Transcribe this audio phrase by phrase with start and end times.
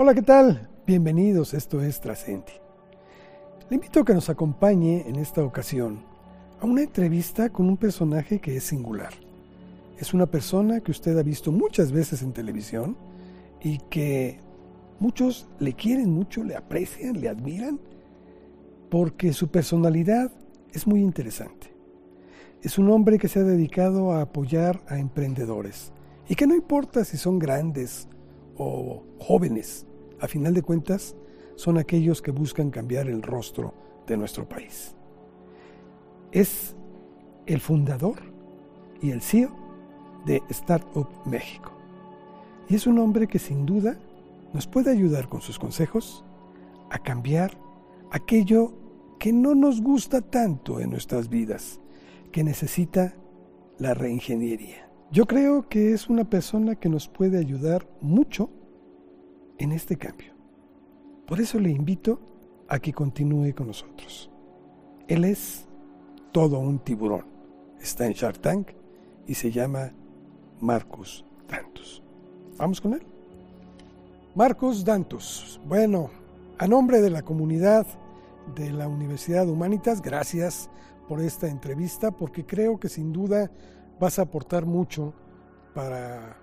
[0.00, 0.68] Hola, ¿qué tal?
[0.86, 2.52] Bienvenidos, esto es Trascendi.
[3.68, 6.04] Le invito a que nos acompañe en esta ocasión
[6.60, 9.12] a una entrevista con un personaje que es singular.
[9.98, 12.96] Es una persona que usted ha visto muchas veces en televisión
[13.60, 14.38] y que
[15.00, 17.80] muchos le quieren mucho, le aprecian, le admiran,
[18.90, 20.30] porque su personalidad
[20.70, 21.74] es muy interesante.
[22.62, 25.92] Es un hombre que se ha dedicado a apoyar a emprendedores
[26.28, 28.06] y que no importa si son grandes
[28.56, 29.87] o jóvenes,
[30.20, 31.16] a final de cuentas,
[31.56, 33.74] son aquellos que buscan cambiar el rostro
[34.06, 34.94] de nuestro país.
[36.32, 36.76] Es
[37.46, 38.18] el fundador
[39.00, 39.50] y el CEO
[40.24, 41.72] de Startup México.
[42.68, 43.98] Y es un hombre que sin duda
[44.52, 46.24] nos puede ayudar con sus consejos
[46.90, 47.58] a cambiar
[48.10, 48.72] aquello
[49.18, 51.80] que no nos gusta tanto en nuestras vidas,
[52.30, 53.14] que necesita
[53.78, 54.88] la reingeniería.
[55.10, 58.50] Yo creo que es una persona que nos puede ayudar mucho
[59.58, 60.32] en este cambio.
[61.26, 62.20] Por eso le invito
[62.68, 64.30] a que continúe con nosotros.
[65.06, 65.66] Él es
[66.32, 67.26] todo un tiburón.
[67.80, 68.68] Está en Shark Tank
[69.26, 69.92] y se llama
[70.60, 72.02] Marcos Dantos.
[72.56, 73.02] ¿Vamos con él?
[74.34, 75.60] Marcos Dantos.
[75.66, 76.10] Bueno,
[76.58, 77.86] a nombre de la comunidad
[78.54, 80.70] de la Universidad Humanitas, gracias
[81.08, 83.50] por esta entrevista porque creo que sin duda
[83.98, 85.14] vas a aportar mucho
[85.74, 86.36] para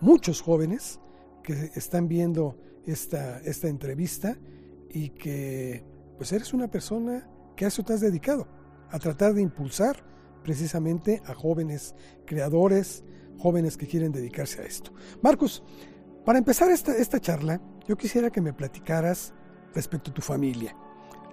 [0.00, 1.00] muchos jóvenes
[1.48, 4.36] que están viendo esta, esta entrevista
[4.90, 5.82] y que
[6.18, 8.46] pues eres una persona que a eso te has dedicado,
[8.90, 10.04] a tratar de impulsar
[10.44, 11.94] precisamente a jóvenes
[12.26, 13.02] creadores,
[13.38, 14.92] jóvenes que quieren dedicarse a esto.
[15.22, 15.62] Marcos,
[16.26, 19.32] para empezar esta, esta charla, yo quisiera que me platicaras
[19.74, 20.76] respecto a tu familia,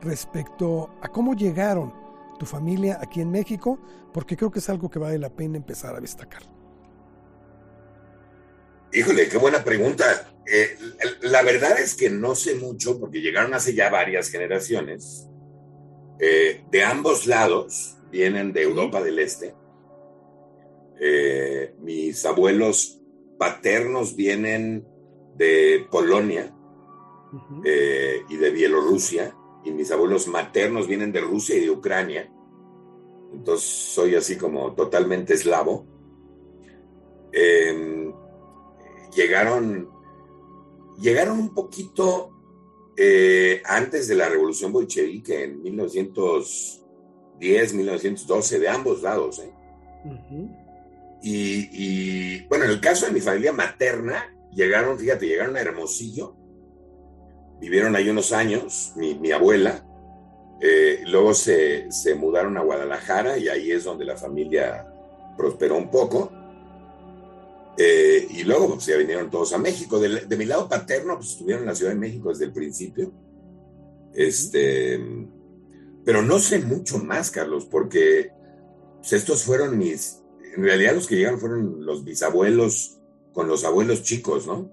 [0.01, 1.93] respecto a cómo llegaron
[2.39, 3.79] tu familia aquí en México,
[4.13, 6.54] porque creo que es algo que vale la pena empezar a destacar.
[8.95, 10.05] Híjole, qué buena pregunta.
[10.45, 10.77] Eh,
[11.23, 15.27] la verdad es que no sé mucho porque llegaron hace ya varias generaciones.
[16.17, 19.53] Eh, de ambos lados vienen de Europa del Este.
[21.01, 23.01] Eh, mis abuelos
[23.37, 24.87] paternos vienen
[25.35, 26.55] de Polonia
[27.65, 29.35] y de Bielorrusia
[29.65, 32.31] y mis abuelos maternos vienen de Rusia y de Ucrania.
[33.33, 35.85] Entonces soy así como totalmente eslavo.
[37.37, 37.94] Eh,
[39.15, 39.89] llegaron,
[40.99, 42.35] llegaron un poquito
[42.97, 49.39] eh, antes de la revolución bolchevique, en 1910, 1912, de ambos lados.
[49.39, 49.51] ¿eh?
[51.21, 56.37] y, bueno, en el caso de mi familia materna, llegaron, fíjate, llegaron a Hermosillo,
[57.59, 59.85] vivieron ahí unos años, mi, abuela,
[60.61, 64.87] eh, luego se, se mudaron a Guadalajara y ahí es donde la familia
[65.37, 66.31] prosperó un poco.
[67.77, 69.99] Eh, y luego pues, ya vinieron todos a México.
[69.99, 73.11] De, mi lado paterno, pues estuvieron en la Ciudad de México desde el principio.
[74.13, 74.99] Este,
[76.05, 78.31] pero no sé mucho más, Carlos, porque
[78.99, 80.21] pues, estos fueron mis,
[80.55, 82.99] en realidad los que llegaron fueron los bisabuelos
[83.33, 84.71] con los abuelos chicos, ¿no?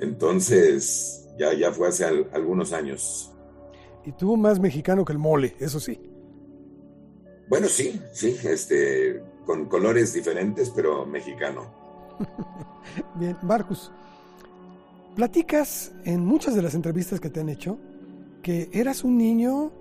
[0.00, 3.30] Entonces, ya, ya fue hace algunos años.
[4.04, 6.00] Y tuvo más mexicano que el mole, eso sí.
[7.50, 11.66] Bueno, sí, sí, este, con colores diferentes, pero mexicano.
[13.16, 13.90] Bien, Marcus,
[15.16, 17.76] platicas en muchas de las entrevistas que te han hecho
[18.40, 19.72] que eras un niño,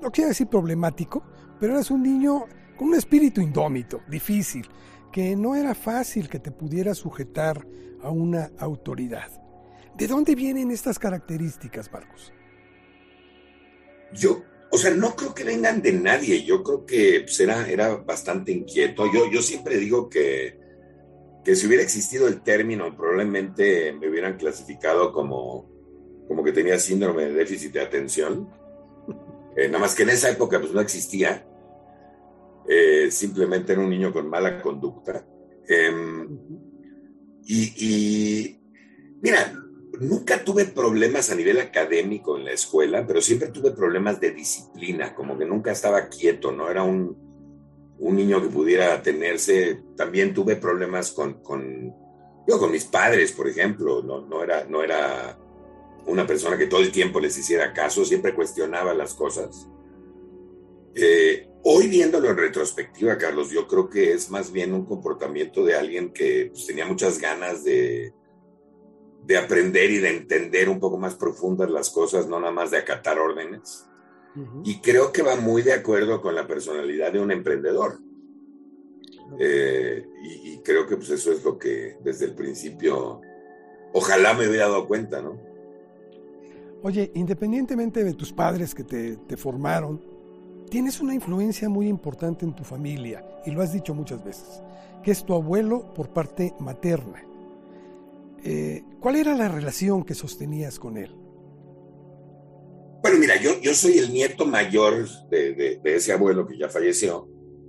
[0.00, 1.24] no quiero decir problemático,
[1.58, 2.44] pero eras un niño
[2.76, 4.68] con un espíritu indómito, difícil,
[5.10, 7.66] que no era fácil que te pudiera sujetar
[8.00, 9.28] a una autoridad.
[9.96, 12.32] ¿De dónde vienen estas características, Marcus?
[14.12, 16.44] Yo o sea, no creo que vengan de nadie.
[16.44, 19.04] Yo creo que pues, era, bastante inquieto.
[19.12, 20.58] Yo, yo siempre digo que,
[21.44, 25.70] que si hubiera existido el término, probablemente me hubieran clasificado como,
[26.26, 28.48] como que tenía síndrome de déficit de atención.
[29.54, 31.46] Eh, nada más que en esa época pues no existía.
[32.66, 35.26] Eh, simplemente era un niño con mala conducta.
[35.68, 36.38] Em,
[37.44, 38.60] y, y,
[39.20, 39.52] mira,
[40.02, 45.14] nunca tuve problemas a nivel académico en la escuela, pero siempre tuve problemas de disciplina,
[45.14, 47.16] como que nunca estaba quieto, no era un,
[47.98, 49.80] un niño que pudiera tenerse.
[49.96, 51.94] También tuve problemas con, con,
[52.46, 55.38] yo, con mis padres, por ejemplo, no, no, era, no era
[56.06, 59.68] una persona que todo el tiempo les hiciera caso, siempre cuestionaba las cosas.
[60.94, 65.76] Eh, hoy viéndolo en retrospectiva, Carlos, yo creo que es más bien un comportamiento de
[65.76, 68.12] alguien que pues, tenía muchas ganas de,
[69.26, 72.78] de aprender y de entender un poco más profundas las cosas, no nada más de
[72.78, 73.86] acatar órdenes.
[74.64, 77.98] Y creo que va muy de acuerdo con la personalidad de un emprendedor.
[79.38, 83.20] Eh, y, creo que pues eso es lo que desde el principio
[83.92, 85.38] ojalá me hubiera dado cuenta, ¿no?
[86.82, 90.02] Oye, independientemente de tus padres que te, te formaron,
[90.68, 94.62] tienes una influencia muy importante en tu familia, y lo has dicho muchas veces,
[95.02, 97.22] que es tu abuelo por parte materna.
[98.44, 101.14] Eh, ¿Cuál era la relación que sostenías con él?
[103.02, 107.28] Bueno, mira, yo, yo soy el nieto mayor de, ese abuelo que ya falleció.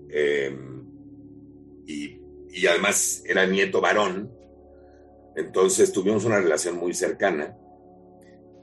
[0.10, 0.86] Em,
[1.88, 4.32] y, y, además era nieto varón.
[5.36, 7.58] Entonces tuvimos una relación muy cercana.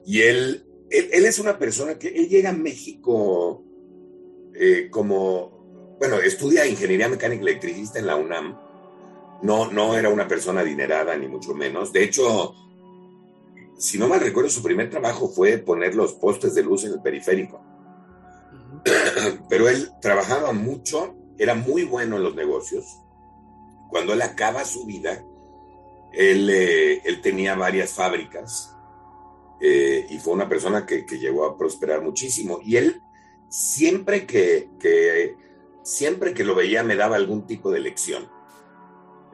[0.06, 3.64] Y él, él, es una persona que él llega a México
[4.54, 8.58] eh, como, bueno, estudia ingeniería mecánica electricista en la UNAM.
[9.42, 11.92] No, no era una persona adinerada, ni mucho menos.
[11.92, 12.54] De hecho,
[13.78, 17.00] si no mal recuerdo, su primer trabajo fue poner los postes de luz en el
[17.00, 17.62] periférico.
[19.48, 22.84] Pero él trabajaba mucho, era muy bueno en los negocios.
[23.88, 25.24] Cuando él acaba su vida,
[26.12, 28.76] él, eh, él tenía varias fábricas
[29.60, 32.60] eh, y fue una persona que, que, llegó a prosperar muchísimo.
[32.62, 33.02] Y él,
[33.48, 35.36] siempre que, que,
[35.82, 38.28] siempre que lo veía, me daba algún tipo de lección.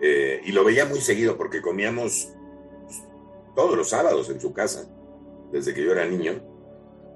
[0.00, 2.32] Eh, y lo veía muy seguido porque comíamos
[3.54, 4.88] todos los sábados en su casa,
[5.50, 6.43] desde que yo era niño.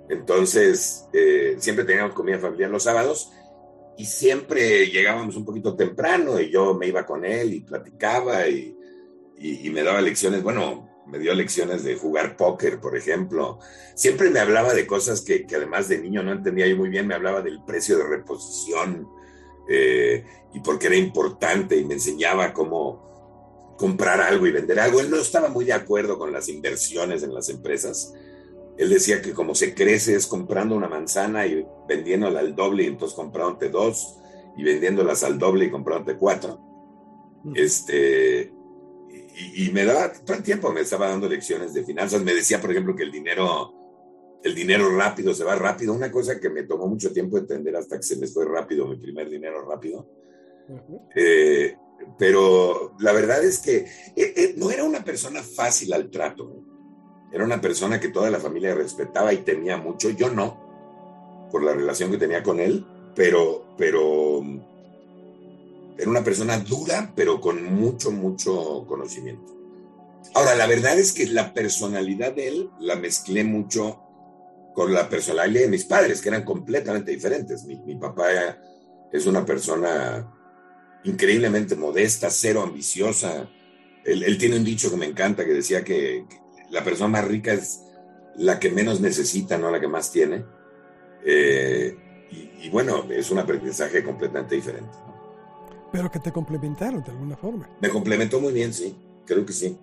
[0.09, 3.31] Entonces, eh, siempre teníamos comida familiar los sábados
[3.97, 8.77] y siempre llegábamos un poquito temprano y yo me iba con él y platicaba y,
[9.73, 13.59] me daba lecciones, bueno, me dio lecciones de jugar póker, por ejemplo.
[13.95, 17.07] Siempre me hablaba de cosas que, que, además de niño no entendía yo muy bien,
[17.07, 19.09] me hablaba del precio de reposición
[19.71, 23.11] eh, y porque era importante y me enseñaba cómo,
[23.81, 25.01] comprar algo y vender algo.
[25.01, 28.13] Él no estaba muy de acuerdo con las inversiones en las empresas.
[28.77, 32.87] Él decía que como se crece es comprando una manzana y vendiéndola al doble y
[32.89, 34.19] entonces comprándote dos
[34.55, 36.61] y vendiéndolas al doble y comprándote cuatro.
[37.43, 37.53] Mm.
[37.57, 38.53] Este,
[39.57, 42.23] y, me daba, todo el tiempo me estaba dando lecciones de finanzas.
[42.23, 43.73] Me decía, por ejemplo, que el dinero,
[44.43, 45.93] el dinero rápido se va rápido.
[45.93, 48.97] Una cosa que me tomó mucho tiempo entender hasta que se me fue rápido mi
[48.97, 50.07] primer dinero rápido
[52.19, 56.65] pero la verdad es que eh, eh, no era una persona fácil al trato.
[57.33, 60.11] Era una persona que toda la familia respetaba y temía mucho.
[60.11, 62.85] Yo no, por la relación que tenía con él,
[63.15, 64.43] pero, pero
[65.97, 69.57] era una persona dura, pero con mucho, mucho conocimiento.
[70.35, 74.01] Ahora, la verdad es que la personalidad de él la mezclé mucho
[74.75, 77.65] con la personalidad de mis padres, que eran completamente diferentes.
[77.65, 78.29] Mi, mi papá
[79.13, 80.27] es una persona
[81.05, 83.49] increíblemente modesta, cero ambiciosa.
[84.05, 86.25] Él, tiene un dicho que me encanta que decía que,
[86.71, 87.83] la persona más rica es
[88.37, 90.45] la que menos necesita, no la que más tiene.
[91.27, 91.97] Eh,
[92.63, 94.97] y, bueno, es un aprendizaje completamente diferente.
[95.91, 97.69] Pero que te complementaron de alguna forma.
[97.81, 98.97] Me complementó muy bien, sí,
[99.27, 99.77] creo que sí.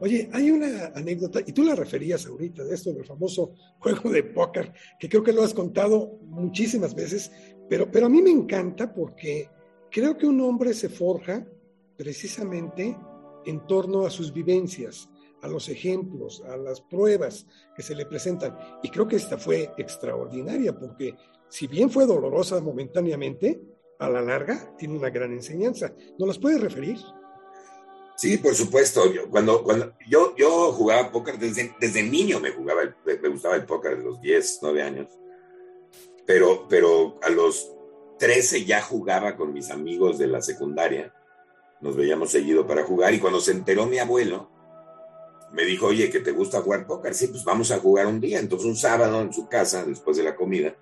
[0.00, 4.22] Oye, hay una anécdota, y tú la referías ahorita, de esto del famoso juego de
[4.24, 7.30] póker, que creo que lo has contado muchísimas veces,
[7.68, 9.48] pero, pero a mí me encanta porque
[9.96, 11.46] Creo que un hombre se forja
[11.96, 12.96] precisamente
[13.46, 15.08] en torno a sus vivencias,
[15.40, 18.58] a los ejemplos, a las pruebas que se le presentan.
[18.82, 21.14] Y creo que esta fue extraordinaria porque
[21.48, 23.58] si bien fue dolorosa momentáneamente,
[23.98, 25.94] a la larga tiene una gran enseñanza.
[26.18, 26.98] ¿No las puedes referir?
[28.16, 29.12] Sí, por supuesto.
[29.12, 33.64] Yo, cuando, cuando yo, yo jugaba póker desde, desde niño, me, jugaba me gustaba el
[33.64, 35.08] póker de los 10, 9 años.
[36.24, 37.72] Pero, pero a los
[38.18, 41.14] 13 ya jugaba con mis amigos de la secundaria.
[41.80, 44.50] Nos veíamos seguido para jugar y cuando se enteró mi abuelo,
[45.52, 47.14] me dijo, oye, que te gusta jugar póker.
[47.14, 48.38] Sí, pues vamos a jugar un día.
[48.38, 50.74] Entonces un sábado en su casa, después de la comida,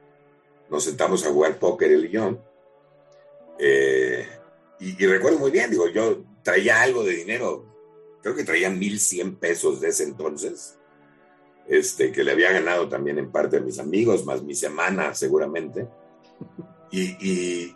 [0.70, 2.38] nos sentamos a jugar póker y yo.
[3.58, 4.26] Eh,
[4.80, 7.64] y, recuerdo muy bien, digo, yo traía algo de dinero,
[8.22, 10.78] creo que traía 1.100 pesos de ese entonces,
[11.66, 15.88] este, que le había ganado también en parte a mis amigos, más mi semana seguramente.
[16.92, 17.74] Y,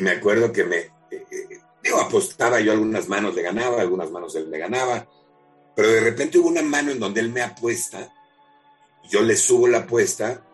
[0.00, 4.34] me acuerdo que me, eh, eh, digo, apostaba yo algunas manos le ganaba, algunas manos
[4.36, 5.06] él me ganaba,
[5.74, 8.12] pero de repente hubo una mano en donde él me apuesta,
[9.10, 10.44] yo le subo la apuesta,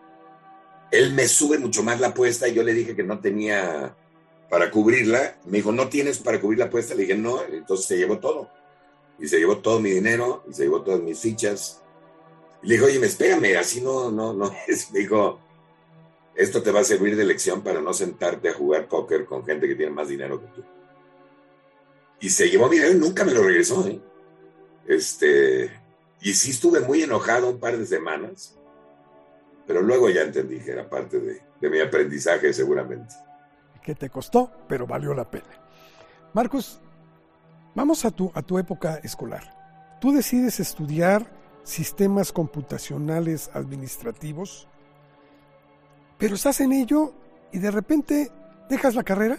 [0.91, 3.95] él me sube mucho más la apuesta y yo le dije que no tenía
[4.49, 7.97] para cubrirla, me dijo, no tienes para cubrir la apuesta, le dije, no, entonces se
[7.97, 8.49] llevó todo,
[9.19, 11.81] y se llevó todo mi dinero, y se llevó todas mis fichas,
[12.61, 15.39] y le dije, oye, espérame, así no, no, no es, me dijo,
[16.35, 19.67] esto te va a servir de lección para no sentarte a jugar póker con gente
[19.67, 20.63] que tiene más dinero que tú.
[22.19, 23.87] Y se llevó mi dinero y nunca me lo regresó.
[23.87, 23.99] ¿eh?
[24.87, 25.71] Este,
[26.21, 28.57] y sí estuve muy enojado un par de semanas,
[29.65, 33.15] pero luego ya entendí que era parte de, mi aprendizaje seguramente.
[33.85, 35.45] Que te costó, pero valió la pena.
[36.33, 36.81] Marcos,
[37.75, 39.53] vamos a tu, a tu época escolar.
[40.01, 41.31] tú decides estudiar
[41.63, 44.67] sistemas computacionales administrativos,
[46.17, 47.13] pero estás en ello
[47.51, 48.31] y de repente
[48.69, 49.37] dejas la carrera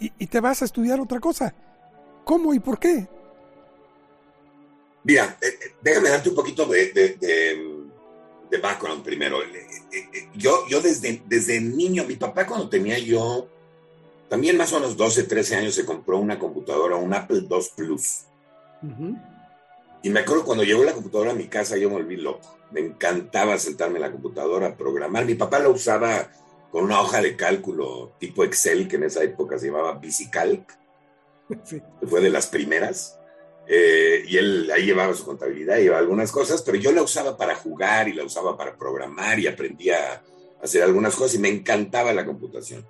[0.00, 1.54] y, te vas a estudiar otra cosa.
[2.24, 3.06] ¿Cómo y por qué?
[5.04, 7.71] Mira, eh, eh, déjame darte un poquito de, de,
[8.58, 9.42] background primero.
[9.42, 13.48] Eh, yo, yo desde, desde niño, mi papá cuando tenía yo
[14.32, 18.22] también más o menos 12, 13 años se compró una computadora, un Apple II Plus.
[20.02, 22.56] Y me acuerdo cuando llegó la computadora a mi casa, yo me volví loco.
[22.70, 25.26] Me encantaba sentarme en la computadora a programar.
[25.26, 26.30] Mi papá la usaba
[26.70, 30.62] con una hoja de cálculo tipo Excel, que en esa época se llamaba Bicicalc.
[32.08, 33.18] Fue de las primeras.
[33.66, 37.54] Eh, y él ahí llevaba su contabilidad, llevaba algunas cosas, pero yo la usaba para
[37.54, 40.22] jugar y la usaba para programar y aprendía a
[40.62, 42.86] hacer algunas cosas y me encantaba la computación.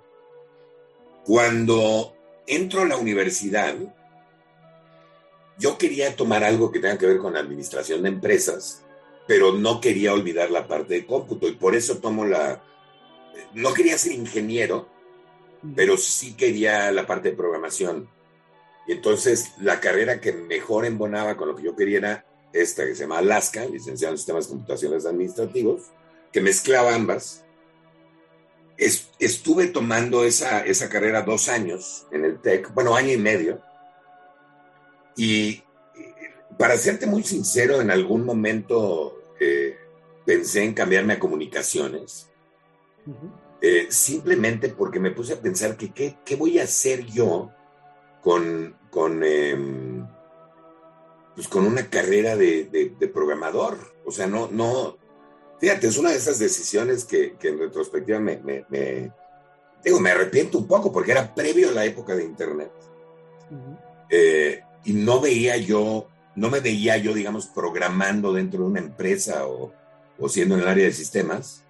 [1.25, 2.15] Cuando
[2.47, 3.75] entro a la universidad,
[5.57, 8.83] yo quería tomar algo que tenga que ver con la administración de empresas,
[9.27, 12.63] pero no quería olvidar la parte de cómputo y por eso tomo la...
[13.53, 14.89] No quería ser ingeniero,
[15.75, 18.09] pero sí quería la parte de programación.
[18.87, 22.95] Y entonces la carrera que mejor embonaba con lo que yo quería era esta, que
[22.95, 25.83] se llama Alaska, licenciado en Sistemas Computacionales Administrativos,
[26.31, 27.43] que mezclaba ambas.
[28.77, 33.61] estuve tomando esa, esa carrera dos años en el TEC, bueno, año y medio,
[35.15, 35.63] y
[36.57, 39.77] para serte muy sincero, en algún momento eh,
[40.25, 42.29] pensé en cambiarme a comunicaciones,
[43.61, 47.51] eh, simplemente porque me puse a pensar que qué, voy a hacer yo
[48.23, 50.07] con, con, em,
[51.35, 53.77] pues con una carrera de, programador.
[54.05, 54.97] O sea, no, no,
[55.59, 58.65] fíjate, es una de esas decisiones que, en retrospectiva me,
[59.83, 62.71] digo, me arrepiento un poco porque era previo a la época de Internet
[64.85, 69.71] y no veía yo, no me veía yo, digamos, programando dentro de una empresa o,
[70.27, 71.63] siendo en el área de sistemas.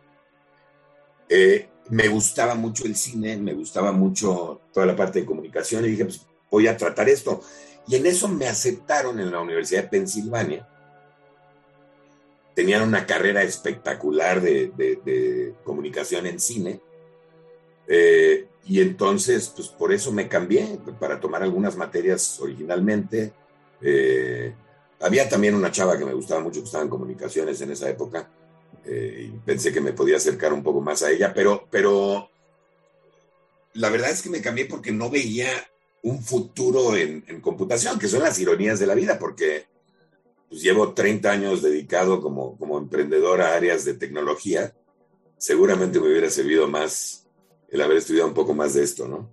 [1.30, 5.90] Eh, me gustaba mucho el cine, me gustaba mucho toda la parte de comunicación y
[5.90, 7.42] dije, pues voy a tratar esto.
[7.88, 10.70] Y en eso me aceptaron en la Universidad de Pensilvania.
[12.54, 16.80] Tenían una carrera espectacular de, comunicación en cine.
[17.88, 23.34] Eh, y entonces, pues por eso me cambié, para tomar algunas materias originalmente.
[23.82, 24.54] Eh,
[25.02, 28.30] había también una chava que me gustaba mucho, que estaba en comunicaciones en esa época,
[28.86, 32.30] eh, y pensé que me podía acercar un poco más a ella, pero, pero
[33.74, 35.50] la verdad es que me cambié porque no veía
[36.04, 39.66] un futuro en, computación, que son las ironías de la vida, porque
[40.50, 44.76] pues, llevo 30 años dedicado como, como emprendedor a áreas de tecnología.
[45.38, 47.26] Seguramente me hubiera servido más
[47.70, 49.30] el haber estudiado un poco más de esto, ¿no?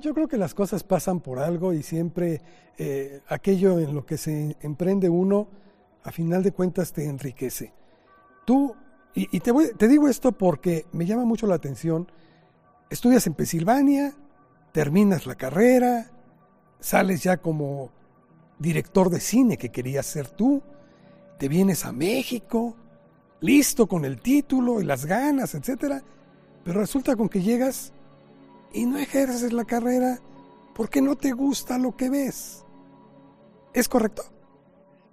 [0.00, 2.40] Yo creo que las cosas pasan por algo y siempre
[2.78, 5.48] eh, aquello en lo que se emprende uno,
[6.02, 7.72] a final de cuentas te enriquece.
[8.44, 8.74] Tú,
[9.14, 12.10] y, te, te digo esto porque me llama mucho la atención,
[12.88, 14.14] estudias en Pensilvania,
[14.72, 16.10] terminas la carrera,
[16.80, 17.90] sales ya como
[18.58, 20.62] director de cine que querías ser tú,
[21.38, 22.76] te vienes a México,
[23.40, 26.02] listo con el título y las ganas, etcétera,
[26.64, 27.92] pero resulta con que llegas
[28.72, 30.20] y no ejerces la carrera
[30.74, 32.64] porque no te gusta lo que ves.
[33.72, 34.24] ¿Es correcto?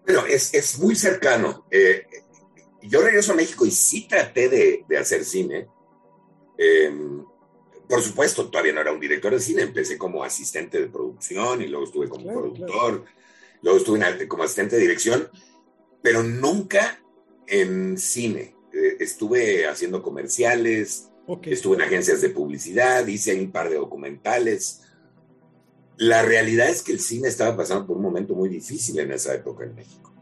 [0.05, 1.65] Bueno, es, muy cercano.
[1.69, 2.05] Eh,
[2.83, 5.67] yo regreso a México y sí traté de, hacer cine.
[6.57, 7.25] Em,
[7.87, 11.67] por supuesto, todavía no era un director de cine, empecé como asistente de producción y
[11.67, 13.05] luego estuve como productor,
[13.61, 15.29] luego estuve como asistente de dirección,
[16.01, 17.01] pero nunca
[17.47, 18.55] en cine.
[18.73, 21.09] Eh, estuve haciendo comerciales,
[21.43, 24.83] Estuve en agencias de publicidad, hice un par de documentales.
[25.97, 29.35] La realidad es que el cine estaba pasando por un momento muy difícil en esa
[29.35, 30.13] época en México.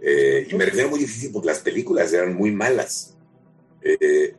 [0.00, 3.18] Eh, y me refiero muy difícil porque las películas eran muy malas.
[3.82, 4.34] Eh,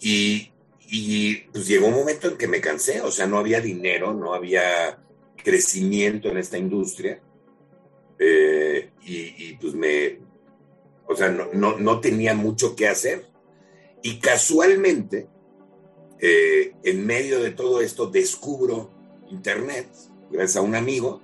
[0.00, 0.50] y,
[0.90, 4.34] y pues llegó un momento en que me cansé, o sea, no había dinero, no
[4.34, 4.98] había
[5.42, 7.20] crecimiento en esta industria.
[8.18, 10.18] Eh, y, pues me,
[11.06, 13.26] o sea, no, no, no tenía mucho que hacer.
[14.02, 15.28] Y casualmente,
[16.18, 18.90] eh, en medio de todo esto, descubro
[19.30, 19.88] Internet,
[20.30, 21.22] gracias a un amigo,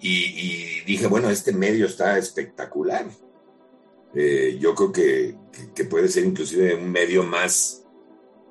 [0.00, 3.06] y, dije, bueno, este medio está espectacular.
[4.14, 5.34] Eh, yo creo que,
[5.90, 7.84] puede ser inclusive un medio más...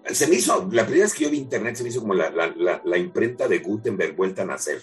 [0.10, 2.98] Se me hizo, la primera vez que yo vi Internet se me hizo como la,
[2.98, 4.82] imprenta de Gutenberg vuelta a nacer.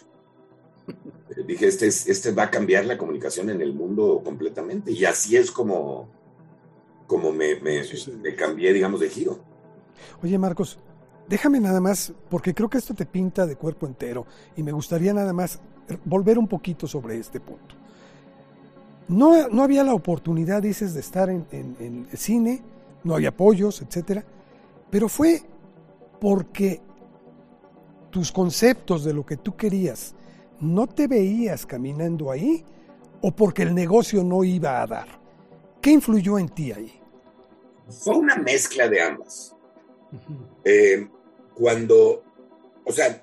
[1.47, 4.93] Dije, este, este va a cambiar la comunicación en el mundo completamente.
[4.93, 6.09] Y así es como,
[7.07, 7.83] como me, me,
[8.37, 9.39] cambié, digamos, de giro.
[10.23, 10.79] Oye, Marcos,
[11.29, 14.27] déjame nada más, porque creo que esto te pinta de cuerpo entero,
[14.57, 15.61] y me gustaría nada más
[16.05, 17.75] volver un poquito sobre este punto.
[19.09, 22.63] No, no había la oportunidad, dices, de estar en, en el cine,
[23.03, 24.25] no había apoyos, etcétera,
[24.95, 25.43] pero fue
[26.21, 26.81] porque
[28.13, 30.15] tus conceptos de lo que tú querías
[30.61, 32.65] no te veías caminando ahí
[33.21, 35.09] o porque el negocio no iba a dar.
[35.83, 36.93] ¿Qué influyó en ti ahí?
[37.89, 39.57] Fue una mezcla de ambas.
[40.63, 41.09] Eh,
[41.57, 42.23] cuando,
[42.85, 43.21] o sea,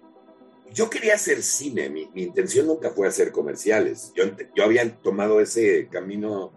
[0.73, 4.11] yo quería hacer cine, mi, intención nunca fue hacer comerciales.
[4.13, 6.51] Yo, yo había tomado ese camino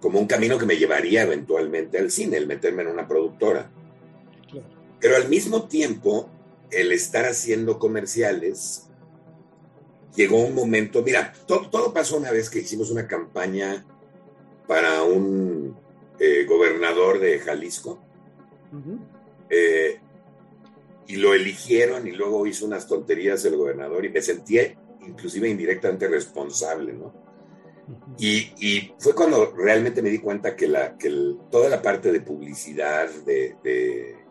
[0.00, 3.70] como un camino que me llevaría eventualmente al cine, el meterme en una productora.
[5.02, 6.30] Pero al mismo tiempo,
[6.70, 8.86] el estar haciendo comerciales,
[10.14, 13.84] llegó un momento, mira, todo, pasó una vez que hicimos una campaña
[14.68, 15.76] para un
[16.20, 17.98] eh, gobernador de Jalisco.
[19.50, 19.98] Eh,
[21.08, 24.58] y lo eligieron y luego hizo unas tonterías el gobernador y me sentí
[25.04, 27.12] inclusive indirectamente responsable, ¿no?
[28.18, 31.10] Y, fue cuando realmente me di cuenta que, la, que
[31.50, 34.21] toda la parte de publicidad, de, de,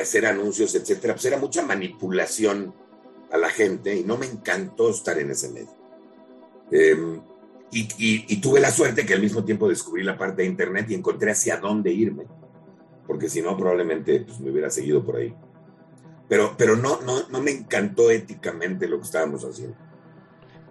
[0.00, 2.74] hacer anuncios, etcétera, pues era mucha manipulación
[3.30, 5.74] a la gente y no me encantó estar en ese medio.
[6.70, 7.20] Em,
[7.72, 11.30] y, tuve la suerte que al mismo tiempo descubrí la parte de Internet y encontré
[11.30, 12.24] hacia dónde irme,
[13.06, 15.34] porque si no probablemente pues, me hubiera seguido por ahí.
[16.28, 19.76] Pero, pero no, no, no me encantó éticamente lo que estábamos haciendo.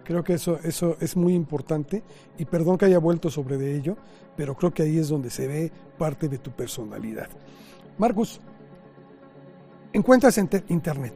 [0.04, 2.02] Creo que eso, eso es muy importante
[2.36, 3.96] y perdón que haya vuelto sobre de ello,
[4.36, 7.28] pero creo que ahí es donde se ve parte de tu personalidad.
[8.00, 8.40] Marcus,
[9.92, 11.14] encuentras en Internet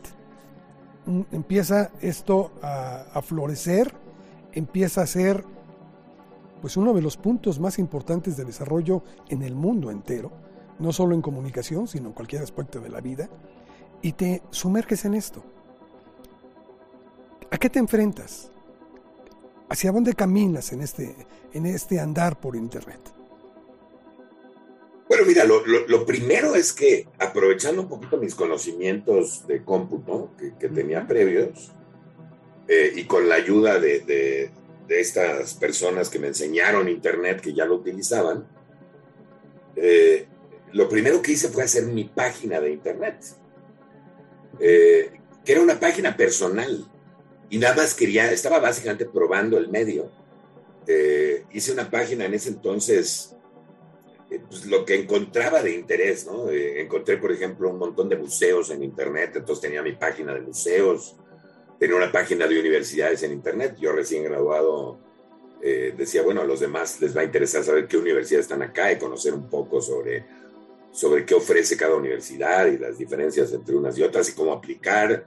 [1.32, 3.94] empieza esto a, florecer,
[4.52, 5.46] empieza a ser
[6.60, 10.30] pues uno de los puntos más importantes de desarrollo en el mundo entero,
[10.78, 13.30] no solo en comunicación, sino en cualquier aspecto de la vida,
[14.02, 15.42] y te sumerges en esto.
[17.50, 18.50] ¿A qué te enfrentas?
[19.70, 21.16] ¿Hacia dónde caminas en este,
[21.54, 23.13] en este andar por Internet?
[25.14, 31.06] Bueno, mira, lo, primero es que aprovechando un poquito mis conocimientos de cómputo que, tenía
[31.06, 31.70] previos
[32.66, 34.50] eh, y con la ayuda de,
[34.88, 38.44] estas personas que me enseñaron Internet que ya lo utilizaban,
[39.76, 40.26] eh,
[40.72, 43.24] lo primero que hice fue hacer mi página de Internet,
[44.58, 45.12] eh,
[45.44, 46.90] que era una página personal
[47.50, 50.10] y nada más quería, estaba básicamente probando el medio.
[51.52, 53.34] hice una página en ese entonces
[54.54, 56.49] pues, lo que encontraba de interés, ¿no?
[56.49, 60.40] Eh, encontré, por ejemplo, un montón de museos en Internet, entonces tenía mi página de
[60.40, 61.17] museos,
[61.78, 64.99] tenía una página de universidades en Internet, yo recién graduado
[65.60, 68.93] eh, decía, bueno, a los demás les va a interesar saber qué universidades están acá
[68.93, 70.25] y conocer un poco sobre,
[70.93, 75.26] sobre qué ofrece cada universidad y las diferencias entre unas y otras y cómo aplicar.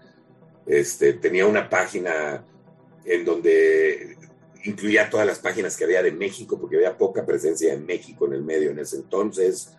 [0.66, 2.46] Este, tenía una página
[3.04, 4.16] en donde
[4.65, 8.34] incluía todas las páginas que había de México, porque había poca presencia de México en
[8.34, 9.74] el medio en ese entonces.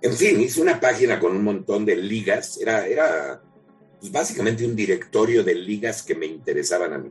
[0.00, 3.42] En fin, hice una página con un montón de ligas, era, era
[4.00, 7.10] pues, básicamente un directorio de ligas que me interesaban a mí.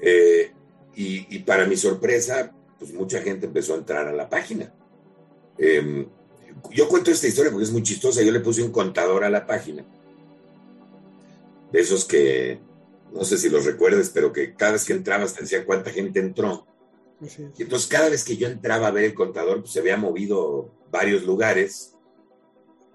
[0.00, 0.52] Eh,
[0.94, 4.72] y, para mi sorpresa, pues mucha gente empezó a entrar a la página.
[5.58, 6.06] Em,
[6.70, 9.46] yo cuento esta historia porque es muy chistosa, yo le puse un contador a la
[9.46, 9.84] página,
[11.70, 12.58] de esos que
[13.12, 16.20] no sé si los recuerdes, pero que cada vez que entrabas te decía cuánta gente
[16.20, 16.66] entró.
[17.56, 20.70] Y entonces cada vez que yo entraba a ver el contador, pues se había movido
[20.90, 21.94] varios lugares.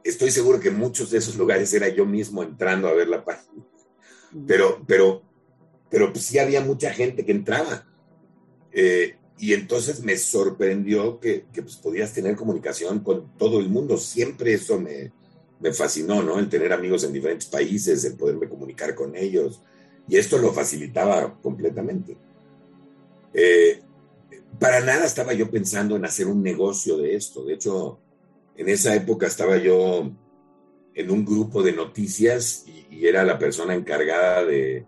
[0.03, 3.65] Estoy seguro que muchos de esos lugares era yo mismo entrando a ver la página.
[4.47, 5.23] Pero, pero,
[5.89, 7.87] pero pues sí había mucha gente que entraba.
[8.71, 13.97] Eh, y entonces me sorprendió que, que pues, podías tener comunicación con todo el mundo.
[13.97, 15.11] Siempre eso me,
[15.61, 16.39] me fascinó, ¿no?
[16.39, 19.61] El tener amigos en diferentes países, el poderme comunicar con ellos,
[20.07, 22.17] y esto lo facilitaba completamente.
[23.33, 23.81] Eh,
[24.59, 27.45] para nada estaba yo pensando en hacer un negocio de esto.
[27.45, 27.99] De hecho,
[28.55, 30.11] en esa época estaba yo
[30.93, 34.85] en un grupo de noticias y, era la persona encargada de...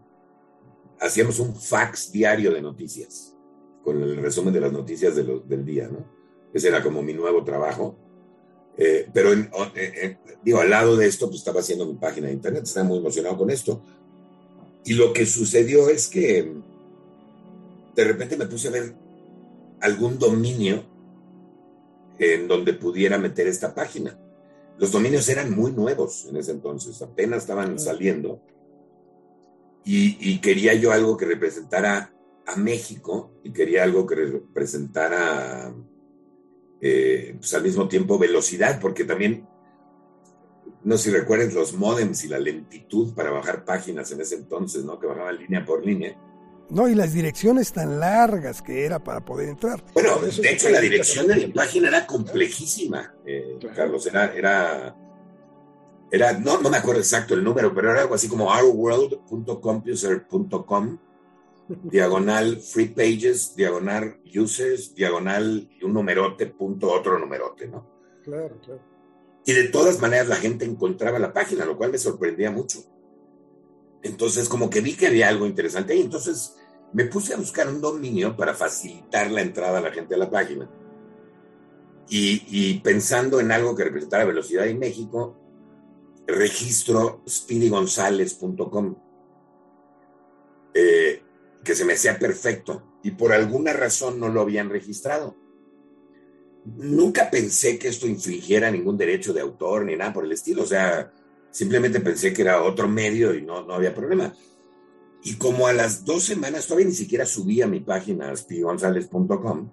[0.99, 3.35] Hacíamos un fax diario de noticias,
[3.83, 6.05] con el resumen de las noticias del día, ¿no?
[6.53, 7.95] Ese era como mi nuevo trabajo.
[8.77, 9.31] Eh, pero
[10.43, 13.37] digo, al lado de esto, pues estaba haciendo mi página de internet, estaba muy emocionado
[13.37, 13.81] con esto.
[14.85, 16.53] Y lo que sucedió es que
[17.95, 18.95] de repente me puse a ver
[19.81, 20.83] algún dominio
[22.19, 24.17] en donde pudiera meter esta página.
[24.77, 28.41] Los dominios eran muy nuevos en ese entonces, apenas estaban saliendo.
[29.85, 32.13] Y, quería yo algo que representara
[32.45, 35.73] a México y quería algo que representara
[36.79, 39.45] eh, pues al mismo tiempo velocidad, porque también
[40.83, 44.83] no sé si recuerdes los modems y la lentitud para bajar páginas en ese entonces,
[44.83, 44.99] ¿no?
[44.99, 46.17] Que bajaban línea por línea.
[46.69, 49.81] No, y las direcciones tan largas que era para poder entrar.
[49.93, 54.95] Bueno, de hecho la dirección de mi página era complejísima, eh, Carlos, era, era,
[56.11, 60.97] era no, no me acuerdo exacto el número, pero era algo así como ourworld.computer.com,
[61.83, 67.87] diagonal free pages, diagonal users, diagonal y un numerote, punto otro numerote, ¿no?
[68.23, 68.92] Claro, claro.
[69.45, 72.83] Y de todas maneras la gente encontraba la página, lo cual me sorprendía mucho.
[74.01, 76.55] Entonces, como que vi que había algo interesante y entonces
[76.93, 80.29] me puse a buscar un dominio para facilitar la entrada a la gente a la
[80.29, 80.69] página.
[82.09, 85.35] Y, pensando en algo que representara velocidad en México,
[86.27, 88.95] registro speedygonzalez.com,
[90.75, 91.23] eh,
[91.63, 95.35] que se me hacía perfecto y por alguna razón no lo habían registrado.
[96.65, 100.67] Nunca pensé que esto infringiera ningún derecho de autor ni nada por el estilo, o
[100.67, 101.11] sea,
[101.51, 104.33] simplemente pensé que era otro medio y no, no había problema.
[105.23, 109.71] Y como a las dos semanas, todavía ni siquiera subí a mi página spigonzales.com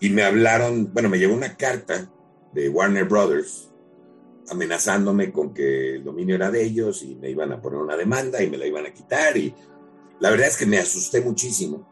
[0.00, 2.10] y me hablaron, bueno, me llegó una carta
[2.52, 3.70] de Warner Brothers
[4.50, 8.42] amenazándome con que el dominio era de ellos y me iban a poner una demanda
[8.42, 9.54] y me la iban a quitar y
[10.18, 11.86] la verdad es que me asusté muchísimo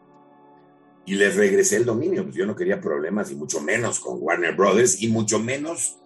[1.05, 4.55] y les regresé el dominio, pues yo no quería problemas y mucho menos con Warner
[4.55, 5.97] Brothers y mucho menos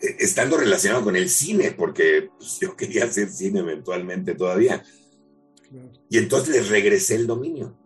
[0.00, 4.82] eh, estando relacionado con el cine, porque pues, yo quería hacer cine eventualmente todavía.
[6.08, 7.76] Y entonces les regresé el dominio.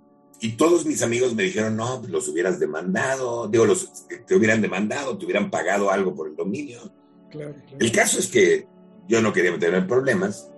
[0.40, 4.62] Y todos mis amigos me dijeron, no, pues, los hubieras demandado, digo, los, te hubieran
[4.62, 6.92] demandado, te hubieran pagado algo por el dominio.
[7.78, 8.66] El caso es que
[9.08, 10.50] yo no quería tener problemas.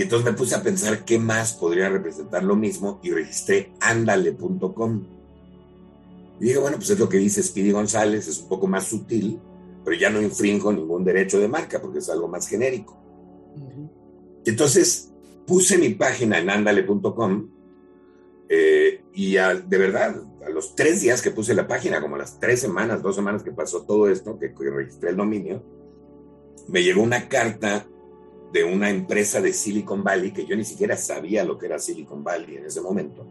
[0.00, 5.04] Y entonces me puse a pensar qué más podría representar lo mismo y registré andale.com.
[6.40, 9.38] Y dije, bueno, pues es lo que dice Speedy González, es un poco más sutil,
[9.84, 12.96] pero ya no infringo ningún derecho de marca porque es algo más genérico.
[14.46, 15.12] Entonces
[15.46, 17.50] puse mi página en andale.com
[18.48, 22.58] eh, y de verdad, a los tres días que puse la página, como las tres
[22.58, 25.62] semanas, dos semanas que pasó todo esto, que, registré el dominio,
[26.68, 27.86] me llegó una carta
[28.52, 32.24] de una empresa de Silicon Valley, que yo ni siquiera sabía lo que era Silicon
[32.24, 33.26] Valley en ese momento,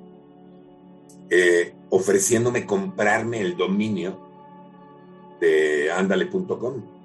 [1.29, 4.19] eh, ofreciéndome comprarme el dominio
[5.39, 6.99] de andale.com.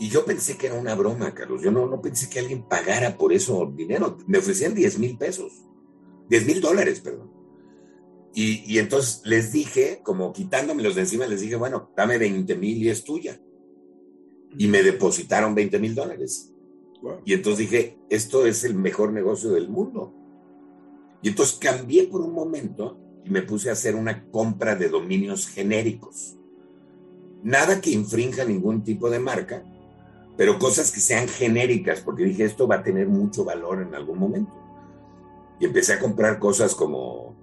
[0.00, 1.60] Y yo pensé que era una broma, Carlos.
[1.60, 4.16] Yo no, no pensé que alguien pagara por eso dinero.
[4.26, 5.52] Me ofrecían 10 mil pesos.
[6.28, 7.32] 10 mil dólares, perdón.
[8.32, 12.80] Y, y, entonces les dije, como quitándomelos de encima, les dije, bueno, dame 20 mil
[12.80, 13.40] y es tuya.
[14.56, 16.52] Y me depositaron 20 mil dólares.
[17.24, 20.14] Y entonces dije, esto es el mejor negocio del mundo.
[21.22, 25.48] Y entonces cambié por un momento y me puse a hacer una compra de dominios
[25.48, 26.36] genéricos.
[27.42, 29.62] Nada que infrinja ningún tipo de marca,
[30.36, 34.18] pero cosas que sean genéricas, porque dije, esto va a tener mucho valor en algún
[34.18, 34.52] momento.
[35.60, 37.36] Y empecé a comprar cosas como,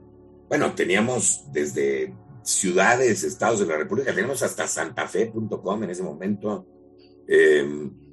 [0.50, 2.14] bueno, teníamos desde
[2.44, 6.66] ciudades, estados de la República, teníamos hasta santafe.com en ese momento.
[7.28, 8.05] Em,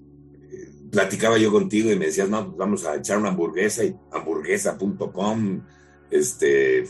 [0.92, 5.62] platicaba yo contigo y me decías, no, pues vamos a echar una hamburguesa y hamburguesa.com,
[6.10, 6.84] este,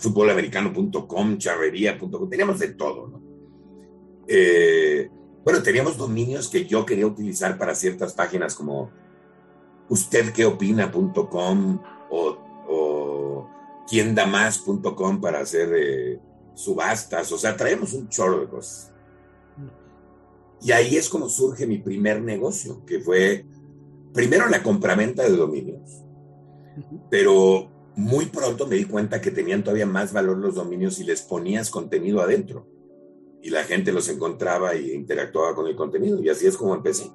[1.38, 3.22] charrería.com, teníamos de todo, ¿no?
[4.26, 5.08] Eh,
[5.44, 8.90] bueno, teníamos dominios que yo quería utilizar para ciertas páginas como
[9.88, 10.32] usted
[12.10, 12.38] o,
[12.68, 13.50] o
[13.88, 16.20] quiendamás.com para hacer eh,
[16.54, 18.92] subastas, o sea, traemos un chorro de cosas.
[20.60, 23.46] Y ahí es como surge mi primer negocio, que fue
[24.12, 26.04] primero la compraventa de dominios,
[27.10, 31.22] pero muy pronto me di cuenta que tenían todavía más valor los dominios si les
[31.22, 32.66] ponías contenido adentro.
[33.42, 36.22] Y la gente los encontraba y interactuaba con el contenido.
[36.22, 37.10] Y así es como empecé.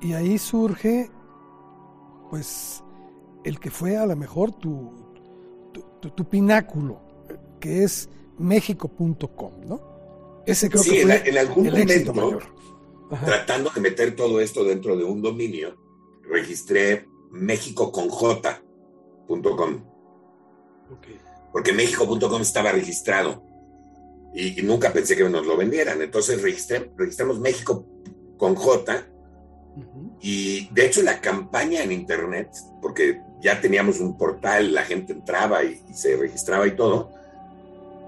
[0.00, 1.08] Y ahí surge,
[2.30, 2.82] pues,
[3.44, 4.92] el que fue a lo mejor tu,
[6.00, 7.00] tu, pináculo,
[7.60, 9.80] que es México.com, ¿no?
[10.44, 12.40] Ese creo que fue en, algún momento,
[13.20, 15.76] tratando de meter todo esto dentro de un dominio,
[16.22, 19.84] registré mexicoconj.com.
[21.52, 23.44] Porque México.com estaba registrado
[24.34, 26.00] y, nunca pensé que nos lo vendieran.
[26.00, 27.86] Entonces registré, registramos México
[28.36, 29.06] con J.
[30.20, 35.64] Y de hecho la campaña en Internet, porque ya teníamos un portal, la gente entraba
[35.64, 37.10] y, se registraba y todo,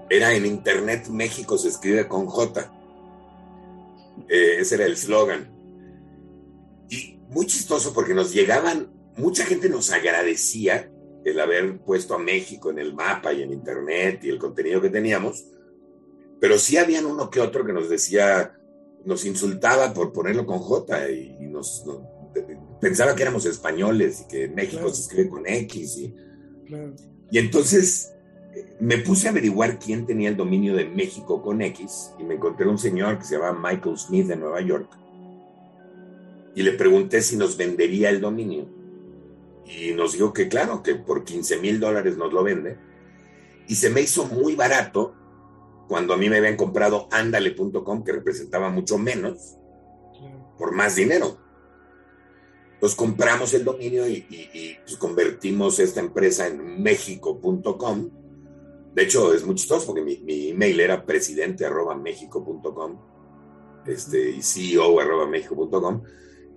[0.09, 2.71] era en Internet México se escribe con J.
[4.29, 5.51] Eh, ese era el slogan.
[6.89, 10.91] Y muy chistoso porque nos llegaban, mucha gente nos agradecía
[11.23, 14.89] el haber puesto a México en el mapa y en Internet y el contenido que
[14.89, 15.45] teníamos,
[16.39, 18.55] pero sí habían uno que otro que nos decía,
[19.03, 21.83] nos insultaba por ponerlo con J y nos,
[22.79, 25.97] pensaba que éramos españoles y que México se escribe con X.
[25.97, 26.15] Y,
[27.31, 28.14] y entonces
[28.79, 32.67] me puse a averiguar quién tenía el dominio de México con X y me encontré
[32.67, 34.89] un señor que se llama Michael Smith de Nueva York.
[36.55, 38.67] Y le pregunté si nos vendería el dominio.
[39.65, 42.77] Y nos dijo que claro, que por 15 mil dólares nos lo vende.
[43.67, 45.15] Y se me hizo muy barato
[45.87, 49.57] cuando a mí me habían comprado andale.com que representaba mucho menos
[50.57, 51.37] por más dinero.
[52.73, 58.24] Entonces compramos el dominio y, pues, convertimos esta empresa en mexico.com
[58.95, 62.97] de hecho, es muy chistoso porque mi, email era presidente arroba mexico.com
[63.85, 66.01] este, y CEO arroba mexico.com.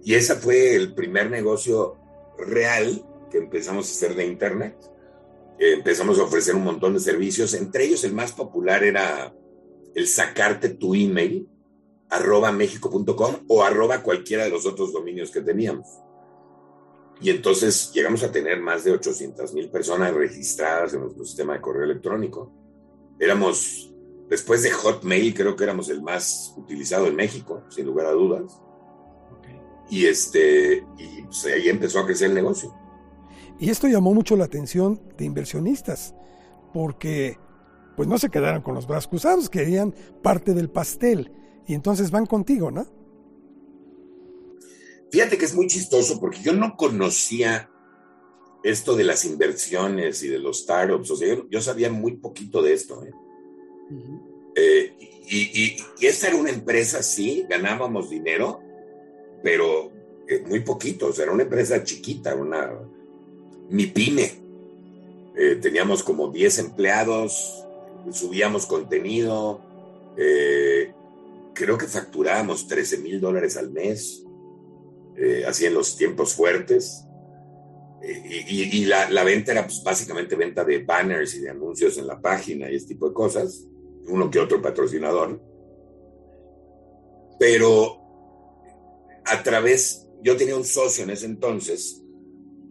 [0.05, 1.97] Y ese fue el primer negocio
[2.39, 4.77] real que empezamos a hacer de Internet.
[5.59, 7.55] empezamos a ofrecer un montón de servicios.
[7.55, 9.35] Entre ellos, el más popular era
[9.97, 11.49] el sacarte tu email
[12.09, 15.89] arroba mexico.com o arroba cualquiera de los otros dominios que teníamos.
[17.21, 21.61] Y entonces llegamos a tener más de 800 mil personas registradas en nuestro sistema de
[21.61, 22.53] correo electrónico.
[23.19, 23.93] Éramos,
[24.29, 28.61] después de Hotmail, creo que éramos el más utilizado en México, sin lugar a dudas.
[29.91, 32.73] Y, este, y pues, ahí empezó a crecer el negocio.
[33.59, 36.15] Y esto llamó mucho la atención de inversionistas,
[36.73, 37.39] porque
[37.97, 41.33] pues no se quedaron con los brazos cruzados, querían parte del pastel.
[41.67, 42.87] Y entonces van contigo, ¿no?
[45.11, 47.71] Fíjate que es muy chistoso porque yo no conocía
[48.63, 51.11] esto de las inversiones y de los startups.
[51.11, 53.03] O sea, yo, sabía muy poquito de esto.
[53.05, 53.13] ¿eh?
[54.57, 54.95] Eh,
[55.31, 58.61] y, esta era una empresa, sí, ganábamos dinero,
[59.43, 59.91] pero
[60.29, 61.07] eh, muy poquito.
[61.07, 62.71] O sea, era una empresa chiquita, una
[63.71, 64.47] mi pyme.
[65.63, 67.65] teníamos como 10 empleados,
[68.11, 69.61] subíamos contenido.
[71.55, 74.28] creo que facturábamos 13 mil dólares al mes
[75.21, 77.05] eh, así en los tiempos fuertes.
[78.03, 82.21] Eh, y, la, venta era pues, básicamente venta de banners y de anuncios en la
[82.21, 83.67] página y este tipo de cosas,
[84.07, 85.41] uno que otro patrocinador.
[87.39, 87.99] Pero
[89.25, 92.03] a través, yo tenía un socio en ese entonces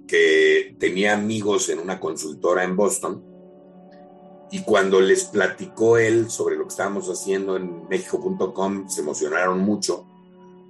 [0.07, 3.23] que tenía amigos en una consultora en Boston
[4.51, 10.07] y cuando les platicó él sobre lo que estábamos haciendo en México.com se emocionaron mucho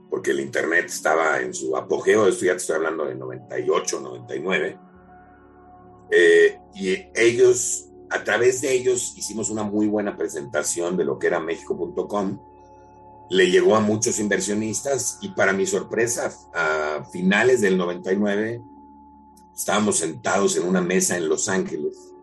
[0.09, 4.79] porque el Internet estaba en su apogeo, esto ya te estoy hablando de 98, 99,
[6.11, 11.27] eh, y ellos, a través de ellos, hicimos una muy buena presentación de lo que
[11.27, 12.39] era México.com,
[13.29, 18.61] le llegó a muchos inversionistas y para mi sorpresa, a finales del 99,
[19.53, 22.13] estábamos sentados en una mesa en Los Ángeles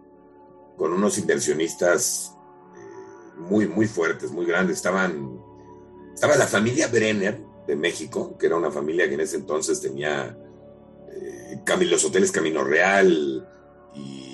[0.76, 2.36] con unos inversionistas
[2.76, 4.76] eh, muy, muy fuertes, muy grandes.
[4.76, 5.40] Estaban,
[6.12, 10.36] estaba la familia Brenner, de México, que era una familia que en ese entonces tenía
[11.10, 13.48] eh, los hoteles Camino Real
[13.94, 14.30] y,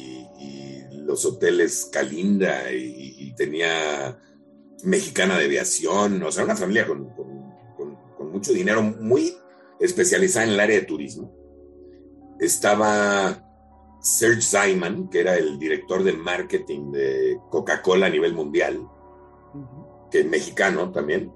[1.04, 4.16] los hoteles Calinda y, tenía
[4.84, 7.08] Mexicana de Aviación, o sea, una familia con,
[8.16, 9.34] con, mucho dinero, muy
[9.80, 11.34] especializada en el área de turismo.
[12.38, 13.42] Estaba
[14.00, 18.86] Serge Zyman, que era el director de marketing de Coca-Cola a nivel mundial,
[20.10, 21.32] que es mexicano también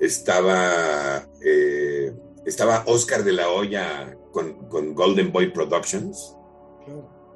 [0.00, 2.12] estaba, eh,
[2.44, 6.36] estaba Oscar de la Hoya con, Golden Boy Productions.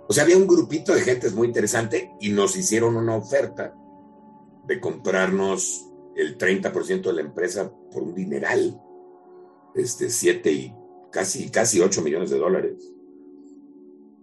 [0.09, 3.75] O sea, había un grupito de gente muy interesante y nos hicieron una oferta
[4.67, 8.81] de comprarnos el 30% de la empresa por un dineral,
[9.75, 10.75] este, 7 y
[11.11, 12.93] casi, casi 8 millones de dólares.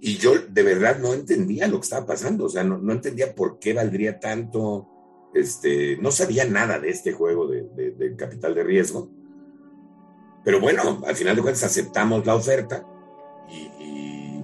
[0.02, 3.34] Y yo de verdad no entendía lo que estaba pasando, o sea, no, no entendía
[3.34, 4.95] por qué valdría tanto,
[5.36, 9.10] este, no sabía nada de este juego de, capital de riesgo.
[10.46, 12.86] Pero bueno, al final de cuentas aceptamos la oferta
[13.50, 14.42] y,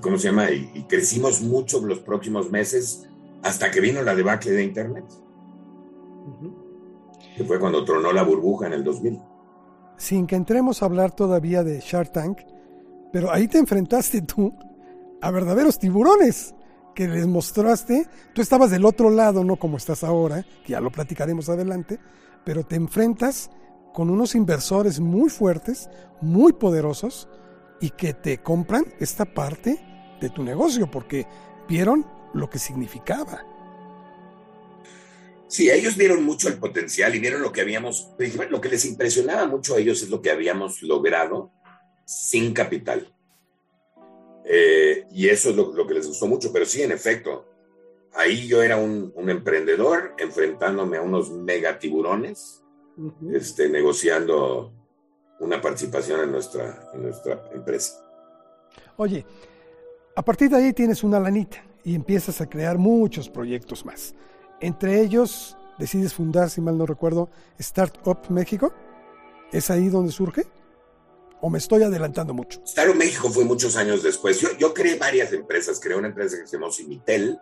[0.00, 0.50] ¿cómo se llama?
[0.50, 3.06] Y, crecimos mucho los próximos meses
[3.42, 5.04] hasta que vino la debacle de Internet.
[7.36, 9.20] Que fue cuando tronó la burbuja en el 2000.
[9.98, 12.38] Sin que entremos a hablar todavía de Shark Tank,
[13.12, 14.54] pero ahí te enfrentaste tú
[15.20, 16.54] a verdaderos tiburones
[16.94, 20.90] que les mostraste, tú estabas del otro lado, no como estás ahora, que ya lo
[20.90, 21.98] platicaremos adelante,
[22.44, 23.50] pero te enfrentas
[23.92, 25.88] con unos inversores muy fuertes,
[26.20, 27.28] muy poderosos,
[27.80, 29.84] y que te compran esta parte
[30.20, 31.26] de tu negocio, porque
[31.68, 33.44] vieron lo que significaba.
[35.48, 38.14] Sí, ellos vieron mucho el potencial y vieron lo que habíamos,
[38.48, 41.52] lo que les impresionaba mucho a ellos es lo que habíamos logrado
[42.06, 43.12] sin capital.
[44.44, 47.46] Eh, y eso es lo, que les gustó mucho, pero sí, en efecto,
[48.14, 52.62] ahí yo era un, emprendedor enfrentándome a unos mega tiburones
[53.32, 54.72] este, negociando
[55.40, 58.04] una participación en nuestra, en nuestra empresa.
[58.96, 59.24] Oye,
[60.14, 64.14] a partir de ahí tienes una lanita y empiezas a crear muchos proyectos más.
[64.60, 67.28] Entre ellos, decides fundar, si mal no recuerdo,
[67.58, 68.72] Startup México.
[69.50, 70.46] ¿Es ahí donde surge?
[71.42, 72.62] ¿O me estoy adelantando mucho?
[72.64, 74.40] Startup México fue muchos años después.
[74.40, 75.78] Yo, yo creé varias empresas.
[75.78, 77.38] Creé una empresa que se llamó Simitel,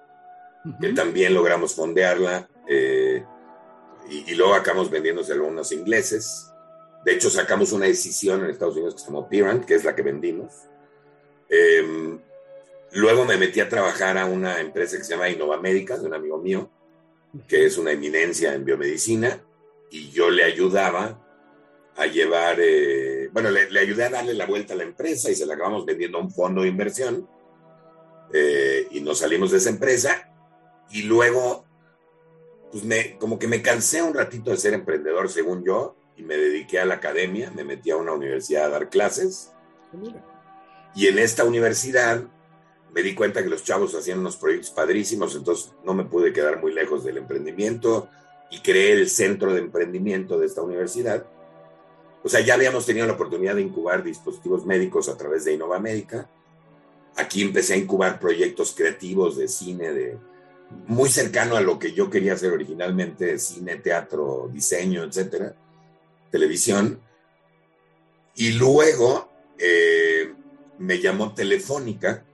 [0.80, 2.48] que también logramos fondearla.
[2.68, 3.24] Eh,
[4.08, 6.50] y, luego acabamos vendiéndose a algunos ingleses.
[7.04, 9.94] De hecho, sacamos una decisión en Estados Unidos que se llamó Pirant, que es la
[9.94, 10.52] que vendimos.
[11.48, 12.18] Eh,
[12.92, 16.38] Luego me metí a trabajar a una empresa que se llama Innovamédica, de un amigo
[16.38, 16.70] mío,
[17.46, 19.44] que es una eminencia en biomedicina,
[19.90, 21.24] y yo le ayudaba
[21.96, 25.46] a llevar, eh, bueno, le, ayudé a darle la vuelta a la empresa y se
[25.46, 27.28] la acabamos vendiendo a un fondo de inversión,
[28.32, 30.32] eh, y nos salimos de esa empresa,
[30.90, 31.64] y luego,
[32.70, 36.36] pues me, como que me cansé un ratito de ser emprendedor, según yo, y me
[36.36, 39.52] dediqué a la academia, me metí a una universidad a dar clases,
[40.94, 42.24] y en esta universidad
[42.92, 46.60] me di cuenta que los chavos hacían unos proyectos padrísimos, entonces no me pude quedar
[46.60, 48.08] muy lejos del emprendimiento
[48.50, 51.24] y creé el centro de emprendimiento de esta universidad.
[52.22, 55.78] O sea, ya habíamos tenido la oportunidad de incubar dispositivos médicos a través de Innova
[55.78, 56.28] Médica.
[57.16, 60.18] Aquí empecé a incubar proyectos creativos de cine, de
[60.86, 65.54] muy cercano a lo que yo quería hacer originalmente, cine, teatro, diseño, etcétera,
[66.30, 67.00] televisión.
[68.36, 70.32] Y luego eh,
[70.78, 72.24] me llamó Telefónica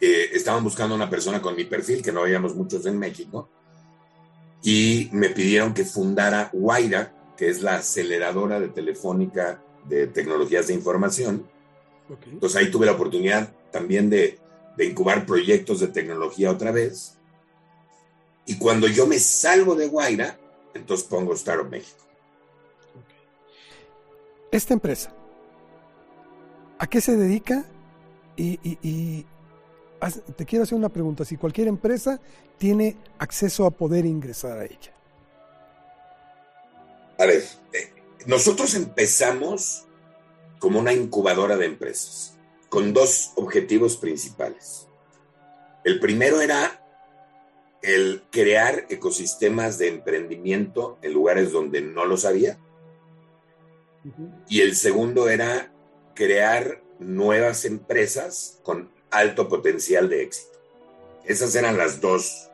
[0.00, 3.48] estaban buscando una persona con mi perfil, que no habíamos muchos en México,
[4.62, 10.74] y me pidieron que fundara Guaira, que es la aceleradora de telefónica de tecnologías de
[10.74, 11.48] información.
[12.26, 14.38] Entonces ahí tuve la oportunidad también de,
[14.76, 17.16] de, incubar proyectos de tecnología otra vez.
[18.44, 20.38] Y cuando yo me salgo de Guaira,
[20.74, 22.04] entonces pongo Startup México.
[24.50, 25.10] Esta empresa,
[26.78, 27.64] ¿a qué se dedica?
[28.36, 29.24] y,
[30.36, 31.24] te quiero hacer una pregunta.
[31.24, 32.20] Si cualquier empresa
[32.58, 34.99] tiene acceso a poder ingresar a ella.
[37.20, 37.92] A ver, eh,
[38.24, 39.84] nosotros empezamos
[40.58, 42.34] como una incubadora de empresas,
[42.70, 44.88] con dos objetivos principales.
[45.84, 46.82] El primero era
[47.82, 52.58] el crear ecosistemas de emprendimiento en lugares donde no los había.
[54.48, 55.70] Y el segundo era
[56.14, 60.58] crear nuevas empresas con alto potencial de éxito.
[61.26, 62.48] Esas eran las dos,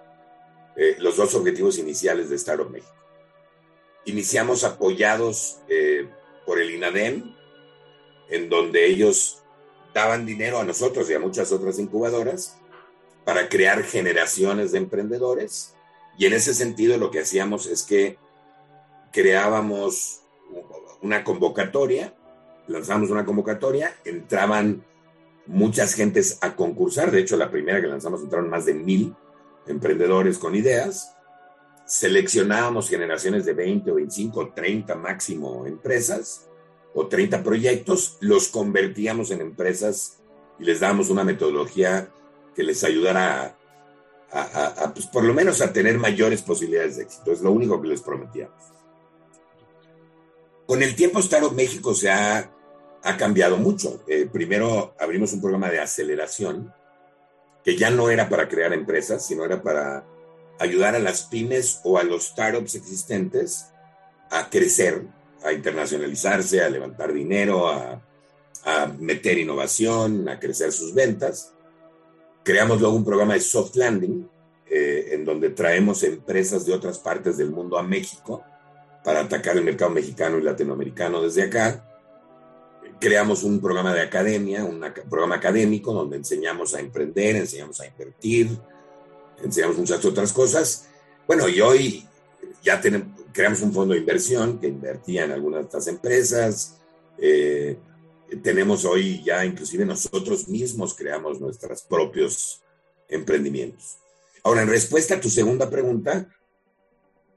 [0.77, 2.97] eh, los dos objetivos iniciales de Startup México.
[4.07, 6.09] Iniciamos apoyados eh,
[6.47, 7.35] por el INADEM,
[8.31, 9.43] en donde ellos
[9.93, 12.57] daban dinero a nosotros y a muchas otras incubadoras
[13.25, 15.75] para crear generaciones de emprendedores.
[16.19, 18.19] Y en ese sentido lo que hacíamos es que
[19.13, 20.21] creábamos
[21.03, 22.15] una convocatoria,
[22.69, 24.85] lanzamos una convocatoria, entraban
[25.47, 27.11] muchas gentes a concursar.
[27.11, 29.15] De hecho, la primera que lanzamos entraron más de mil
[29.67, 31.16] emprendedores con ideas.
[31.87, 36.49] Seleccionábamos generaciones de 20 o 25 o 30 máximo empresas
[36.95, 40.19] o 30 proyectos, los convertíamos en empresas
[40.59, 42.09] y les dábamos una metodología
[42.55, 43.57] que les ayudara
[44.33, 47.33] a, pues, por lo menos a tener mayores posibilidades de éxito.
[47.33, 48.63] Es lo único que les prometíamos.
[50.67, 52.51] Con el tiempo, Startup México se ha
[53.07, 54.03] ha cambiado mucho.
[54.09, 56.75] Eh, primero abrimos un programa de aceleración
[57.65, 60.05] que ya no era para crear empresas, sino era para
[60.59, 63.67] ayudar a las pymes o a los startups existentes
[64.31, 65.07] a crecer,
[65.45, 68.03] a internacionalizarse, a levantar dinero, a,
[68.99, 71.53] meter innovación, a crecer sus ventas.
[72.43, 74.29] Creamos luego un programa de soft landing,
[74.69, 78.43] eh, en donde traemos empresas de otras partes del mundo a México
[79.05, 81.87] para atacar el mercado mexicano y latinoamericano desde acá
[82.99, 88.59] creamos un programa de academia, un programa académico donde enseñamos a emprender, enseñamos a invertir,
[89.43, 90.87] enseñamos muchas otras cosas.
[91.27, 92.07] Bueno, y hoy
[92.63, 96.77] ya tenemos, creamos un fondo de inversión que invertía en algunas de estas empresas.
[97.19, 97.79] Eh,
[98.43, 102.63] tenemos hoy ya, inclusive nosotros mismos creamos nuestros propios
[103.09, 103.99] emprendimientos.
[104.43, 106.29] Ahora, en respuesta a tu segunda pregunta,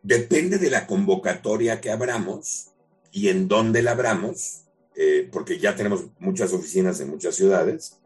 [0.02, 2.68] depende de la convocatoria que abramos
[3.12, 4.64] y en dónde la abramos
[5.02, 7.98] eh, porque ya tenemos muchas oficinas en muchas ciudades,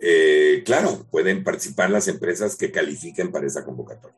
[0.00, 4.16] eh, claro, pueden participar las empresas que califiquen para esa convocatoria.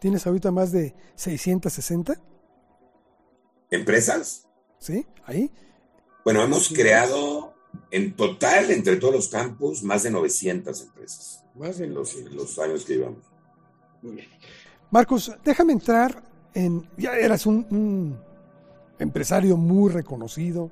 [0.00, 2.20] ¿Tienes ahorita más de 660?
[3.70, 4.48] ¿Empresas?
[4.78, 5.50] Sí, ahí.
[6.24, 7.54] Bueno, hemos creado
[7.90, 11.44] en total, entre todos los campus, más de 900 empresas.
[11.54, 13.24] Más de los, los años que llevamos.
[14.02, 14.28] Muy bien.
[14.90, 16.22] Marcos, déjame entrar
[16.54, 18.16] en, ya eras un,
[18.98, 20.70] empresario muy reconocido,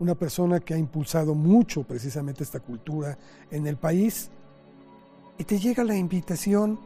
[0.00, 3.16] una persona que ha impulsado mucho precisamente esta cultura
[3.50, 4.30] en el país,
[5.38, 6.78] y te llega la invitación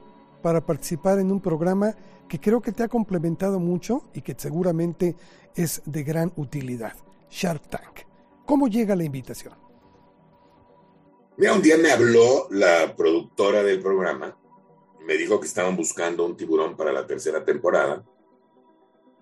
[0.42, 1.94] para participar en un programa
[2.28, 5.16] que creo que te ha complementado mucho y que seguramente
[5.54, 6.92] es de gran utilidad,
[7.30, 8.00] Shark Tank.
[8.44, 9.54] ¿Cómo llega la invitación?
[11.36, 14.36] Mira, un día me habló la productora del programa,
[15.04, 18.04] me dijo que estaban buscando un tiburón para la tercera temporada.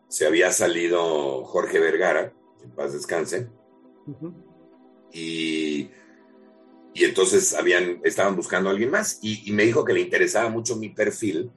[0.09, 2.33] Se había salido Jorge Vergara,
[2.63, 3.49] en paz descanse,
[5.13, 5.91] y,
[6.95, 10.49] y, entonces habían, estaban buscando a alguien más, y, y me dijo que le interesaba
[10.49, 11.51] mucho mi perfil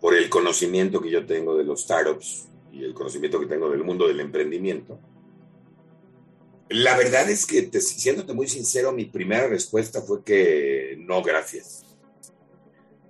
[0.00, 3.84] por el conocimiento que yo tengo de los startups y el conocimiento que tengo del
[3.84, 4.98] mundo del emprendimiento.
[6.70, 11.84] La verdad es que, te, siéndote muy sincero, mi primera respuesta fue que no, gracias.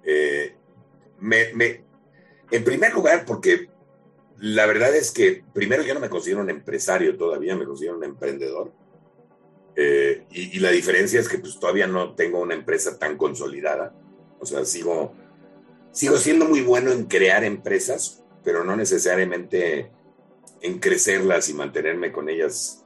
[0.04, 0.54] Eh,
[2.50, 3.68] en primer lugar, porque
[4.40, 8.04] la verdad es que primero yo no me considero un empresario todavía, me considero un
[8.04, 8.72] emprendedor.
[9.74, 13.94] Eh, y, y, la diferencia es que pues todavía no tengo una empresa tan consolidada.
[14.40, 15.14] O sea, sigo,
[15.92, 19.90] sigo siendo muy bueno en crear empresas, pero no necesariamente
[20.60, 22.84] en crecerlas y mantenerme con ellas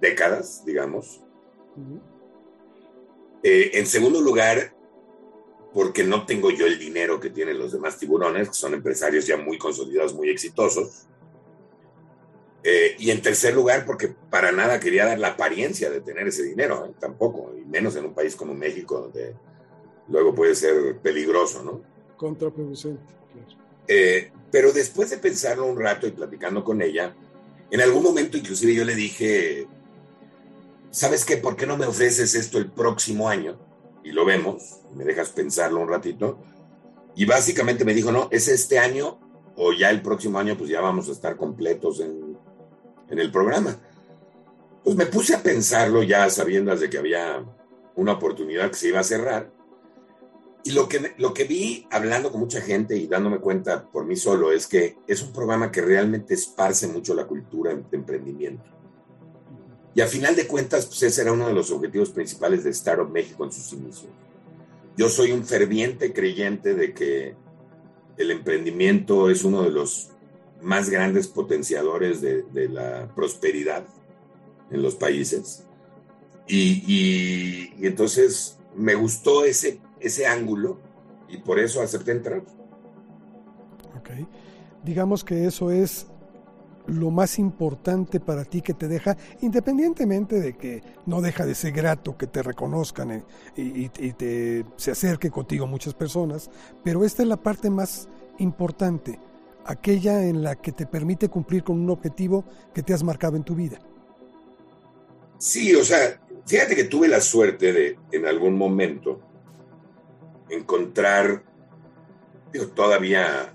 [0.00, 1.22] décadas, digamos.
[3.42, 4.73] Eh, en segundo lugar,
[5.74, 9.36] porque no tengo yo el dinero que tienen los demás tiburones, que son empresarios ya
[9.36, 11.06] muy consolidados, muy exitosos.
[12.62, 16.44] Eh, y en tercer lugar, porque para nada quería dar la apariencia de tener ese
[16.44, 16.94] dinero, ¿eh?
[17.00, 19.34] tampoco, y menos en un país como México, donde
[20.08, 21.82] luego puede ser peligroso, ¿no?
[22.16, 23.12] Contraproducente,
[24.50, 27.14] pero después de pensarlo un rato y platicando con ella,
[27.70, 29.66] en algún momento inclusive yo le dije,
[30.92, 31.36] ¿sabes qué?
[31.36, 33.58] ¿Por qué no me ofreces esto el próximo año?
[34.04, 36.38] Y lo vemos, me dejas pensarlo un ratito.
[37.16, 39.18] Y básicamente me dijo, no, es este año
[39.56, 42.36] o ya el próximo año, pues ya vamos a estar completos en,
[43.08, 43.76] en el programa.
[44.82, 47.44] Pues me puse a pensarlo ya sabiendo de que había
[47.96, 49.50] una oportunidad que se iba a cerrar.
[50.64, 54.16] Y lo que, lo que vi hablando con mucha gente y dándome cuenta por mí
[54.16, 58.64] solo es que es un programa que realmente esparce mucho la cultura de emprendimiento.
[59.94, 63.08] Y a final de cuentas, pues ese era uno de los objetivos principales de Startup
[63.08, 64.10] México en sus inicios.
[64.96, 67.34] Yo soy un ferviente creyente de que
[68.16, 70.10] el emprendimiento es uno de los
[70.62, 73.84] más grandes potenciadores de, la prosperidad
[74.70, 75.64] en los países.
[76.48, 80.78] Y, entonces me gustó ese, ese ángulo
[81.28, 82.42] y por eso acepté entrar.
[83.96, 84.10] Ok.
[84.84, 86.06] Digamos que eso es
[86.86, 91.72] lo más importante para ti que te deja, independientemente de que no deja de ser
[91.72, 93.24] grato que te reconozcan eh,
[93.56, 96.50] y, te, se acerque contigo muchas personas,
[96.82, 98.08] pero esta es la parte más
[98.38, 99.18] importante,
[99.64, 103.44] aquella en la que te permite cumplir con un objetivo que te has marcado en
[103.44, 103.78] tu vida.
[105.38, 109.20] Sí, o sea, fíjate que tuve la suerte de en algún momento
[110.48, 111.42] encontrar,
[112.52, 113.54] digo, todavía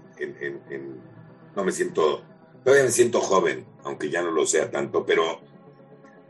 [1.55, 2.23] no me siento
[2.64, 5.41] todavía me siento joven, aunque ya no lo sea tanto, pero,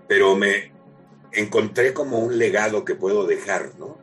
[0.08, 0.72] pero me
[1.32, 3.98] encontré como un legado que puedo dejar, ¿no?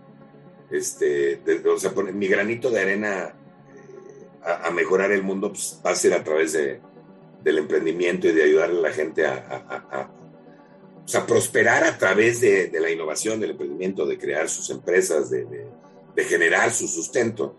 [0.70, 3.35] Este, o sea, mi granito de arena
[3.74, 6.81] eh, a, mejorar el mundo pues, va a ser a través de,
[7.43, 10.11] del emprendimiento y de ayudar a la gente a,
[11.14, 15.47] a prosperar a través de, la innovación, del emprendimiento, de crear sus empresas, de,
[16.14, 17.57] de generar su sustento.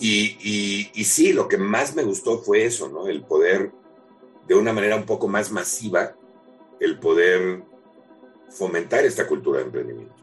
[0.00, 3.06] Y, y, sí, lo que más me gustó fue eso, ¿no?
[3.06, 3.70] El poder,
[4.48, 6.16] de una manera un poco más masiva,
[6.80, 7.62] el poder
[8.48, 10.14] fomentar esta cultura de emprendimiento.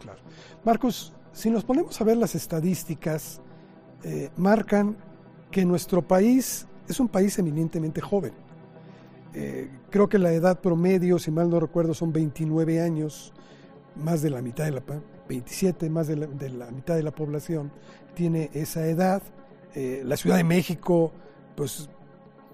[0.00, 0.18] Claro.
[0.64, 3.42] Marcos, si nos ponemos a ver las estadísticas,
[4.02, 4.96] eh, marcan
[5.50, 8.32] que nuestro país es un país eminentemente joven.
[9.34, 13.34] Eh, creo que la edad promedio, si mal no recuerdo, son 29 años,
[13.94, 14.80] más de la mitad de la
[15.28, 17.70] 27, más de la, mitad de la población
[18.14, 19.22] tiene esa edad.
[19.74, 21.12] Eh, la Ciudad de México,
[21.54, 21.88] pues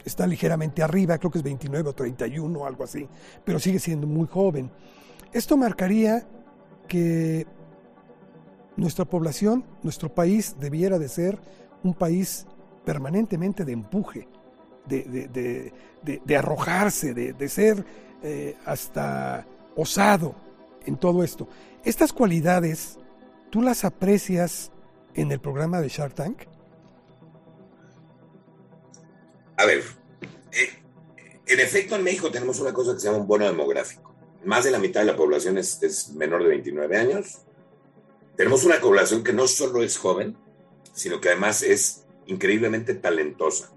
[0.05, 3.09] está ligeramente arriba, creo que es 29 o 31 algo así,
[3.45, 4.71] pero sigue siendo muy joven.
[5.33, 6.27] Esto marcaría
[6.87, 7.47] que
[8.77, 11.39] nuestra población, nuestro país debiera de ser
[11.83, 12.47] un país
[12.85, 14.29] permanentemente de empuje,
[14.87, 17.85] de, arrojarse, de, ser
[18.23, 19.47] eh, hasta
[19.77, 20.44] osado
[20.87, 21.49] en todo esto.
[21.85, 22.99] Estas cualidades,
[23.51, 24.71] ¿tú las aprecias
[25.15, 26.43] en el programa de Shark Tank?
[29.57, 29.83] A ver,
[30.53, 30.83] eh,
[31.47, 34.15] en efecto en México tenemos una cosa que se llama un bono demográfico.
[34.45, 37.43] Más de la mitad de la población es, menor de 29 años.
[38.37, 40.37] Tenemos una población que no solo es joven,
[40.93, 43.71] sino que además es increíblemente talentosa.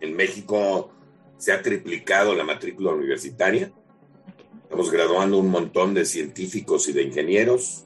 [0.00, 0.92] En México
[1.38, 3.72] se ha triplicado la matrícula universitaria.
[4.74, 7.84] Estamos graduando un montón de científicos y de ingenieros.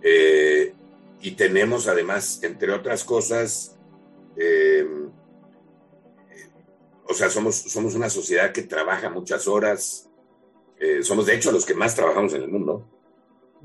[0.00, 0.72] Eh,
[1.20, 3.76] y tenemos además, entre otras cosas,
[4.36, 4.86] eh,
[7.08, 10.08] o sea, somos, somos una sociedad que trabaja muchas horas.
[10.78, 12.88] Eh, somos de hecho los que más trabajamos en el mundo.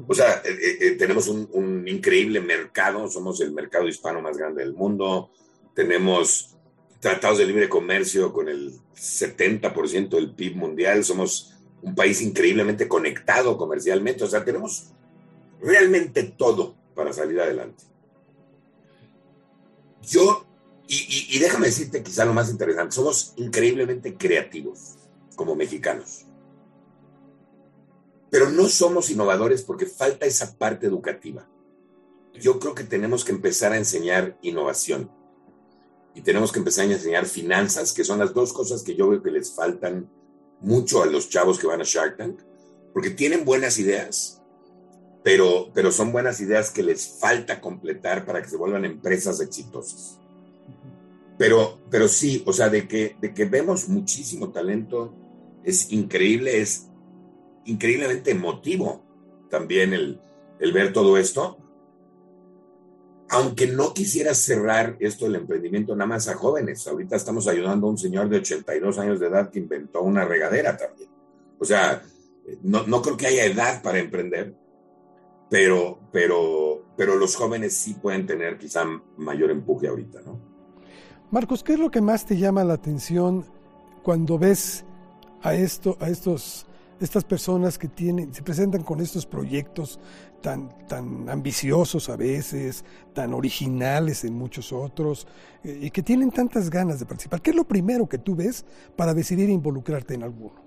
[0.07, 0.41] O sea,
[0.97, 5.29] tenemos un, un increíble mercado, somos el mercado hispano más grande del mundo,
[5.75, 6.57] tenemos
[6.99, 11.54] tratados de libre comercio con el 70% del PIB mundial, somos
[11.85, 14.87] un país increíblemente conectado comercialmente, o sea, tenemos
[15.61, 17.83] realmente todo para salir adelante.
[20.01, 20.45] Yo,
[20.87, 24.95] y, déjame decirte quizá lo más interesante, somos increíblemente creativos
[25.35, 26.25] como mexicanos,
[28.31, 31.47] pero no somos innovadores porque falta esa parte educativa.
[32.33, 35.11] Yo creo que tenemos que empezar a enseñar innovación
[36.15, 39.21] y tenemos que empezar a enseñar finanzas, que son las dos cosas que yo veo
[39.21, 40.09] que les faltan
[40.61, 42.39] mucho a los chavos que van a Shark Tank,
[42.93, 44.41] porque tienen buenas ideas,
[45.23, 50.19] pero, pero son buenas ideas que les falta completar para que se vuelvan empresas exitosas.
[51.37, 55.13] Pero, pero sí, o sea, de que, de que vemos muchísimo talento,
[55.63, 56.87] es increíble, es
[57.65, 59.03] increíblemente emotivo
[59.49, 60.21] también el,
[60.59, 61.57] el ver todo esto
[63.35, 67.89] aunque no quisiera cerrar esto del emprendimiento nada más a jóvenes, ahorita estamos ayudando a
[67.89, 71.09] un señor de 82 años de edad que inventó una regadera también.
[71.59, 72.01] O sea,
[72.63, 74.55] no, no creo que haya edad para emprender,
[75.49, 78.85] pero, pero, pero los jóvenes sí pueden tener quizá
[79.17, 80.39] mayor empuje ahorita, ¿no?
[81.29, 83.45] Marcos, ¿qué es lo que más te llama la atención
[84.01, 84.85] cuando ves
[85.41, 86.67] a esto, a estos
[86.99, 89.99] estas personas que tienen, se presentan con estos proyectos
[90.41, 95.27] tan, tan ambiciosos a veces, tan originales en muchos otros,
[95.63, 97.41] eh, y que tienen tantas ganas de participar.
[97.41, 98.65] ¿Qué es lo primero que tú ves
[98.95, 100.63] para decidir involucrarte en alguno?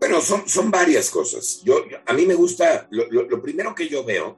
[0.00, 1.62] Bueno, son, son varias cosas.
[1.64, 4.36] Yo, a mí me gusta, lo, primero que yo veo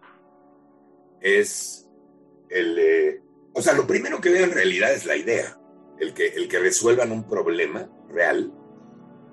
[1.21, 1.89] es
[2.51, 3.23] el, eh,
[3.53, 5.59] o sea, lo primero que veo en realidad es la idea,
[5.99, 8.53] el que, el que resuelvan un problema real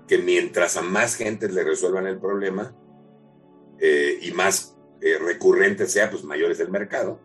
[0.07, 2.75] que mientras a más gente le resuelvan el problema
[3.79, 7.19] eh, y más eh, recurrente sea, pues mayor es el mercado.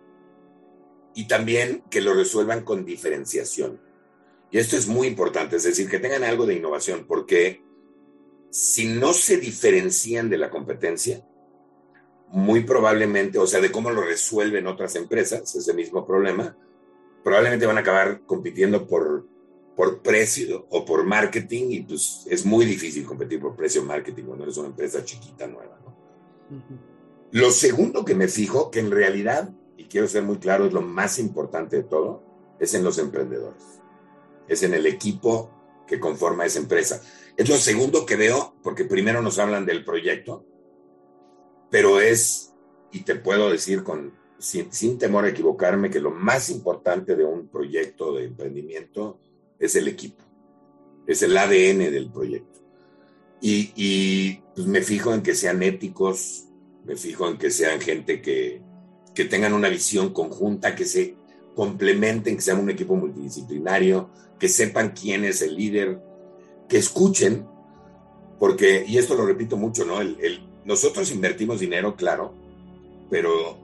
[1.15, 3.81] Y también que lo resuelvan con diferenciación.
[4.51, 7.63] Y esto es muy importante, es decir, que tengan algo de innovación, porque
[8.51, 11.23] si no se diferencian de la competencia,
[12.31, 16.57] muy probablemente, o sea, de cómo lo resuelven otras empresas, ese mismo problema,
[17.25, 19.27] probablemente van a acabar compitiendo por
[19.79, 24.43] por precio o por marketing y pues es muy difícil competir por precio marketing cuando
[24.43, 25.79] eres una empresa chiquita nueva.
[27.31, 30.83] Lo segundo que me fijo, que en realidad, y quiero ser muy claro, es lo
[30.83, 32.25] más importante de todo,
[32.59, 33.63] es en los emprendedores.
[34.49, 35.53] Es en el equipo
[35.87, 37.01] que conforma esa empresa.
[37.37, 40.45] Es lo segundo que veo, porque primero nos hablan del proyecto,
[41.71, 42.53] pero es,
[42.91, 47.25] y te puedo decir con, sin, sin temor a equivocarme, que lo más importante de
[47.25, 49.21] un proyecto de emprendimiento
[49.59, 50.23] es el equipo,
[51.07, 52.59] es el ADN del proyecto.
[53.41, 56.45] Y, pues me fijo en que sean éticos,
[56.85, 58.61] me fijo en que sean gente que,
[59.15, 61.15] que tengan una visión conjunta, que se
[61.55, 66.01] complementen, que sean un equipo multidisciplinario, que sepan quién es el líder,
[66.69, 67.47] que escuchen,
[68.39, 70.01] porque, y esto lo repito mucho, ¿no?
[70.01, 72.35] El, nosotros invertimos dinero, claro,
[73.11, 73.59] pero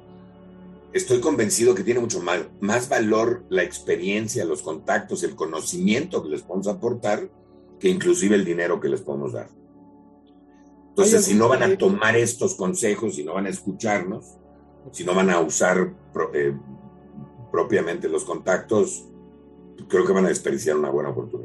[0.95, 6.31] estoy convencido que tiene mucho más, más valor la experiencia, los contactos, el conocimiento que
[6.31, 7.29] les podemos aportar
[7.81, 9.51] que inclusive el dinero que les podemos dar.
[10.91, 14.37] Entonces, si no van a tomar estos consejos, si no van a escucharnos,
[14.93, 15.93] si no van a usar
[16.33, 16.57] eh,
[17.51, 19.05] propiamente los contactos,
[19.89, 21.44] creo que van a desperdiciar una buena oportunidad.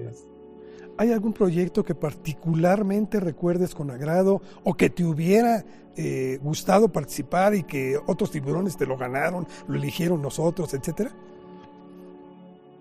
[1.00, 5.64] ¿Hay algún proyecto que particularmente recuerdes con agrado o que te hubiera
[5.96, 11.16] eh, gustado participar y que otros tiburones te lo ganaron, lo eligieron nosotros, etcétera?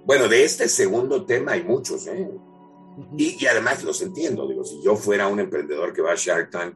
[0.05, 2.29] Bueno, de este segundo tema hay muchos, ¿eh?
[3.17, 6.75] y, además los entiendo, digo, si yo fuera un emprendedor que va a Shark Tank,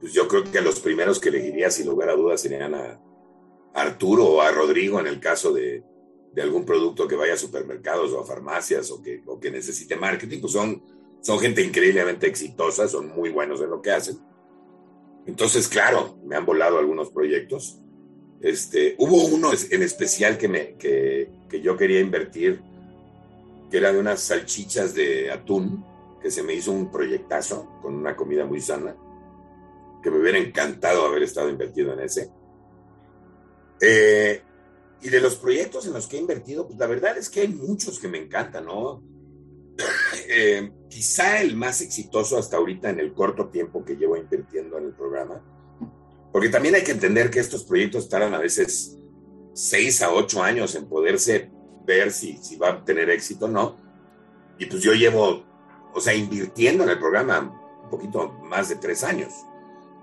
[0.00, 3.00] pues yo creo que los primeros que elegiría, sin lugar a dudas, serían a
[3.74, 5.82] Arturo o a Rodrigo en el caso de,
[6.38, 9.96] de algún producto que vaya a supermercados o a farmacias o que, o que necesite
[9.96, 10.80] marketing, pues son,
[11.20, 14.20] son gente increíblemente exitosa, son muy buenos en lo que hacen.
[15.26, 17.80] Entonces, claro, me han volado algunos proyectos.
[18.40, 22.62] Este, hubo uno en especial que, me, que, que yo quería invertir,
[23.68, 25.84] que era de unas salchichas de atún,
[26.22, 28.94] que se me hizo un proyectazo con una comida muy sana,
[30.04, 32.30] que me hubiera encantado haber estado invertido en ese.
[33.80, 34.40] Eh,
[35.00, 37.48] y de los proyectos en los que he invertido, pues la verdad es que hay
[37.48, 39.02] muchos que me encantan, ¿no?
[40.30, 44.84] Eh, quizá el más exitoso hasta ahorita en el corto tiempo que llevo invirtiendo en
[44.84, 45.42] el programa,
[46.30, 48.98] porque también hay que entender que estos proyectos tardan a veces
[49.54, 51.50] seis a ocho años en poderse
[51.86, 53.76] ver si, si va a tener éxito o no.
[54.58, 55.44] Y pues yo llevo,
[55.94, 59.32] o sea, invirtiendo en el programa un poquito más de tres años.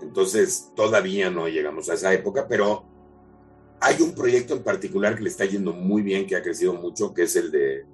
[0.02, 2.95] Entonces todavía no llegamos a esa época, pero
[3.82, 7.14] hay un proyecto en particular que le está yendo muy bien, que ha crecido mucho,
[7.14, 7.86] que es el de,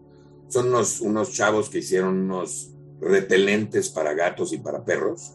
[0.47, 5.33] son unos, unos chavos que hicieron unos repelentes para gatos y para perros,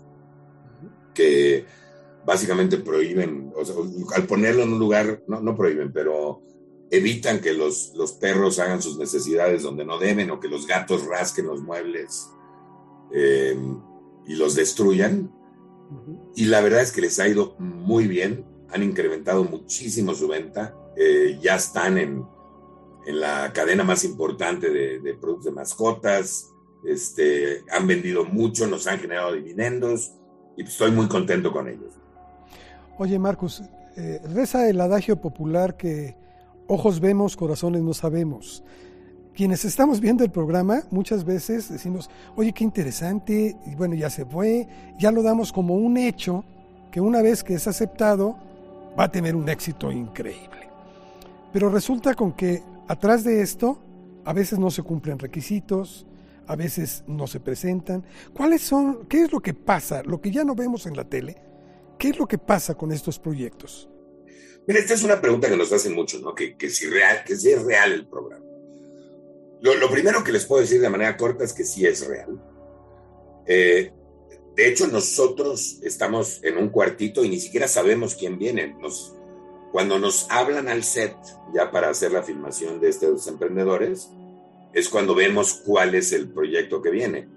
[1.14, 1.64] que
[2.24, 3.74] básicamente prohíben, o sea,
[4.14, 6.42] al ponerlo en un lugar, no, no prohíben, pero
[6.90, 11.06] evitan que los, los perros hagan sus necesidades donde no deben o que los gatos
[11.06, 12.30] rasquen los muebles
[13.12, 13.56] eh,
[14.26, 15.32] y los destruyan.
[16.34, 18.44] Y la verdad es que les ha ido muy bien,
[18.76, 22.24] han incrementado muchísimo su venta, eh, ya están en,
[23.06, 26.50] en, la cadena más importante de, de, productos de mascotas,
[26.84, 30.12] este, han vendido mucho, nos han generado dividendos
[30.56, 31.94] y estoy muy contento con ellos.
[32.98, 33.62] Oye, Marcus,
[33.96, 36.16] eh, reza el adagio popular que
[36.66, 38.62] ojos vemos, corazones no sabemos.
[39.34, 44.24] Quienes estamos viendo el programa, muchas veces decimos, oye, qué interesante, y bueno, ya se
[44.24, 44.66] fue,
[44.98, 46.44] ya lo damos como un hecho
[46.90, 48.38] que una vez que es aceptado,
[48.98, 50.70] va a tener un éxito increíble.
[51.52, 53.82] Pero resulta con que atrás de esto,
[54.24, 56.06] a veces no se cumplen requisitos,
[56.46, 58.04] a veces no se presentan.
[58.32, 61.36] ¿Cuáles son, qué es lo que pasa, lo que ya no vemos en la tele?
[61.98, 63.88] ¿Qué es lo que pasa con estos proyectos?
[64.66, 66.34] Mira, esta es una pregunta que nos hacen mucho, ¿no?
[66.34, 68.44] Que, que, si, real, que si es real el programa.
[69.60, 72.40] Lo, lo, primero que les puedo decir de manera corta es que sí es real.
[73.46, 73.92] Eh,
[74.56, 78.74] de hecho, nosotros estamos en un cuartito y ni siquiera sabemos quién viene.
[78.80, 79.14] Nos,
[79.70, 81.14] cuando nos hablan al set
[81.52, 84.08] ya para hacer la filmación de estos emprendedores,
[84.72, 87.28] es cuando vemos cuál es el proyecto que viene.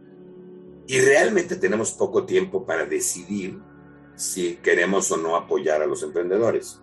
[0.88, 3.59] Y realmente tenemos poco tiempo para decidir
[4.15, 6.80] si queremos o no apoyar a los emprendedores.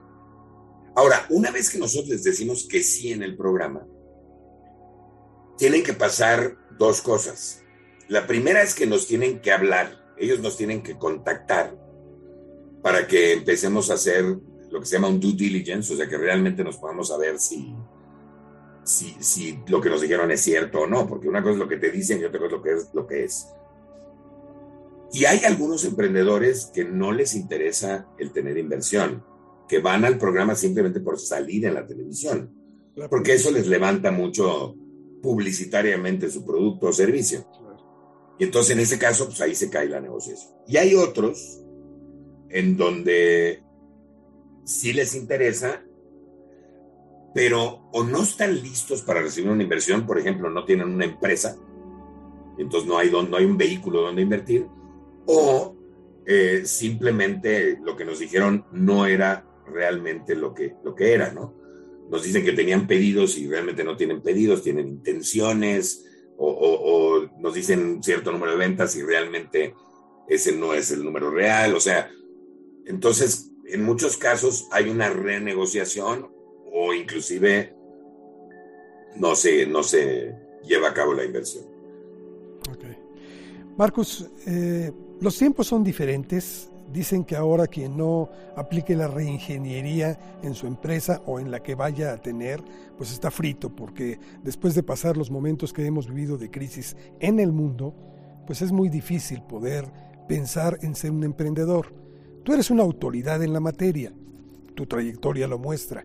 [0.95, 3.87] Ahora, una vez que nosotros les decimos que sí en el programa,
[5.57, 7.63] tienen que pasar dos cosas.
[8.09, 11.77] La primera es que nos tienen que hablar, ellos nos tienen que contactar
[12.83, 14.25] para que empecemos a hacer
[14.71, 17.75] lo que se llama un due diligence, o sea, que realmente nos podamos saber si,
[18.85, 21.69] si, si lo que nos dijeron es cierto o no, porque una cosa es lo
[21.69, 22.89] que te dicen y otra cosa es lo que es.
[22.95, 23.47] Lo que es.
[25.13, 29.25] Y hay algunos emprendedores que no les interesa el tener inversión,
[29.69, 32.53] que van al programa simplemente por salir en la televisión,
[33.09, 34.75] porque eso les levanta mucho
[35.23, 37.47] publicitariamente su producto o servicio.
[38.39, 40.53] Y entonces en ese caso, pues ahí se cae la negociación.
[40.67, 41.61] Y hay otros
[42.49, 43.63] en donde
[44.65, 45.83] sí les interesa,
[47.35, 51.57] pero o no están listos para recibir una inversión, por ejemplo, no tienen una empresa,
[52.59, 54.67] entonces no hay, no hay un vehículo donde invertir,
[55.27, 55.77] o
[56.25, 61.55] eh, simplemente lo que nos dijeron no era realmente lo que, lo que era, ¿no?
[62.11, 66.06] Nos dicen que tenían pedidos y realmente no tienen pedidos, tienen intenciones,
[66.39, 69.75] o, nos dicen cierto número de ventas y realmente
[70.29, 72.11] ese no es el número real, o sea,
[72.85, 76.31] entonces en muchos casos hay una renegociación
[76.73, 77.75] o inclusive
[79.17, 80.35] no se, no se
[80.65, 81.65] lleva a cabo la inversión.
[82.71, 82.97] Okay.
[83.77, 86.71] Marcus, eh, los tiempos son diferentes.
[86.97, 91.75] Dicen que ahora quien no aplique la reingeniería en su empresa o en la que
[91.75, 92.65] vaya a tener,
[92.97, 97.39] pues está frito, porque después de pasar los momentos que hemos vivido de crisis en
[97.39, 97.95] el mundo,
[98.47, 99.85] pues es muy difícil poder
[100.27, 101.93] pensar en ser un emprendedor.
[102.45, 104.15] Tú eres una autoridad en la materia,
[104.75, 106.03] tu trayectoria lo muestra.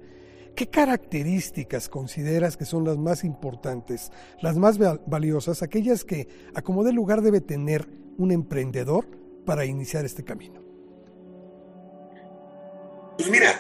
[0.57, 4.11] ¿Qué características consideras que son las más importantes,
[4.41, 4.77] las más
[5.07, 7.87] valiosas, aquellas que a como de lugar debe tener
[8.17, 9.05] un emprendedor
[9.45, 10.61] para iniciar este camino?
[13.18, 13.59] Pues mira,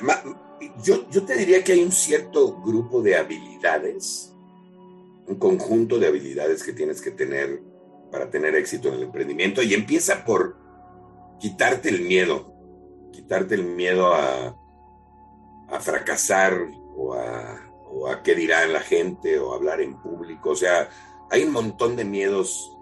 [0.83, 4.33] yo, yo te diría que hay un cierto grupo de habilidades,
[5.27, 7.61] un conjunto de habilidades que tienes que tener
[8.11, 10.57] para tener éxito en el emprendimiento y empieza por
[11.39, 12.53] quitarte el miedo,
[13.11, 14.55] quitarte el miedo a,
[15.69, 20.51] a fracasar o a, qué dirá la gente o hablar en público.
[20.51, 20.89] O sea,
[21.29, 22.77] hay un montón de miedos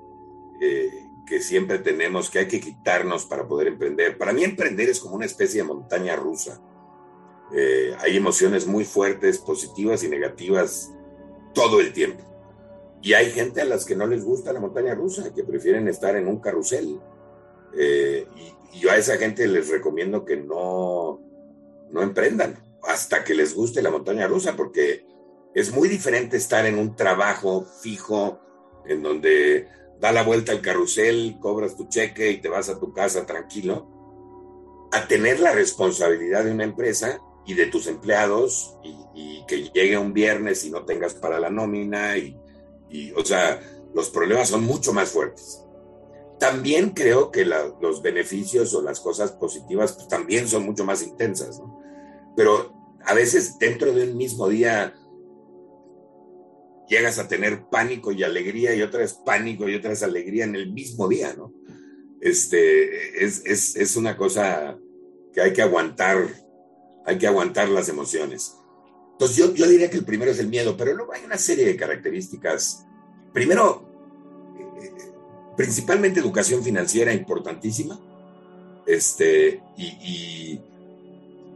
[0.59, 4.17] eh, que siempre tenemos que hay que quitarnos para poder emprender.
[4.17, 6.61] Para mí emprender es como una especie de montaña rusa.
[7.53, 10.91] Eh, hay emociones muy fuertes, positivas y negativas
[11.53, 12.23] todo el tiempo.
[13.01, 16.15] Y hay gente a las que no les gusta la montaña rusa, que prefieren estar
[16.15, 16.99] en un carrusel.
[17.77, 21.21] Eh, y, y, yo a esa gente les recomiendo que no,
[21.91, 25.05] no emprendan, hasta que les guste la montaña rusa, porque
[25.53, 28.39] es muy diferente estar en un trabajo fijo,
[28.85, 29.67] en donde
[29.99, 33.87] da la vuelta al carrusel, cobras tu cheque y te vas a tu casa tranquilo,
[34.91, 38.97] a tener la responsabilidad de una empresa y de tus empleados y,
[39.47, 42.37] que llegue un viernes y no tengas para la nómina y,
[43.15, 43.59] o sea,
[43.93, 45.65] los problemas son mucho más fuertes.
[46.39, 51.81] También creo que los beneficios o las cosas positivas también son mucho más intensas, ¿no?
[52.35, 52.73] Pero
[53.03, 54.93] a veces dentro de un mismo día
[56.89, 60.55] llegas a tener pánico y alegría y otra vez pánico y otra vez alegría en
[60.55, 61.53] el mismo día, ¿no?
[62.19, 64.77] Este, es, es, es una cosa
[65.31, 66.27] que hay que aguantar,
[67.05, 68.55] hay que aguantar las emociones.
[69.13, 71.65] Entonces yo, yo diría que el primero es el miedo, pero luego hay una serie
[71.65, 72.85] de características.
[73.33, 73.87] Primero,
[74.81, 74.91] eh,
[75.55, 77.99] principalmente educación financiera importantísima,
[78.87, 80.61] este, y, y,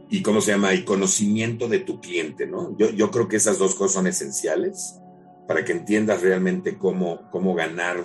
[0.08, 0.72] y, ¿cómo se llama?
[0.74, 2.76] Y conocimiento de tu cliente, ¿no?
[2.78, 5.00] Yo, yo creo que esas dos cosas son esenciales
[5.46, 8.04] para que entiendas realmente cómo, cómo ganar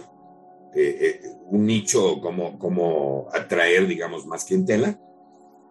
[0.75, 4.99] eh, eh, un nicho, cómo, cómo atraer, digamos, más clientela.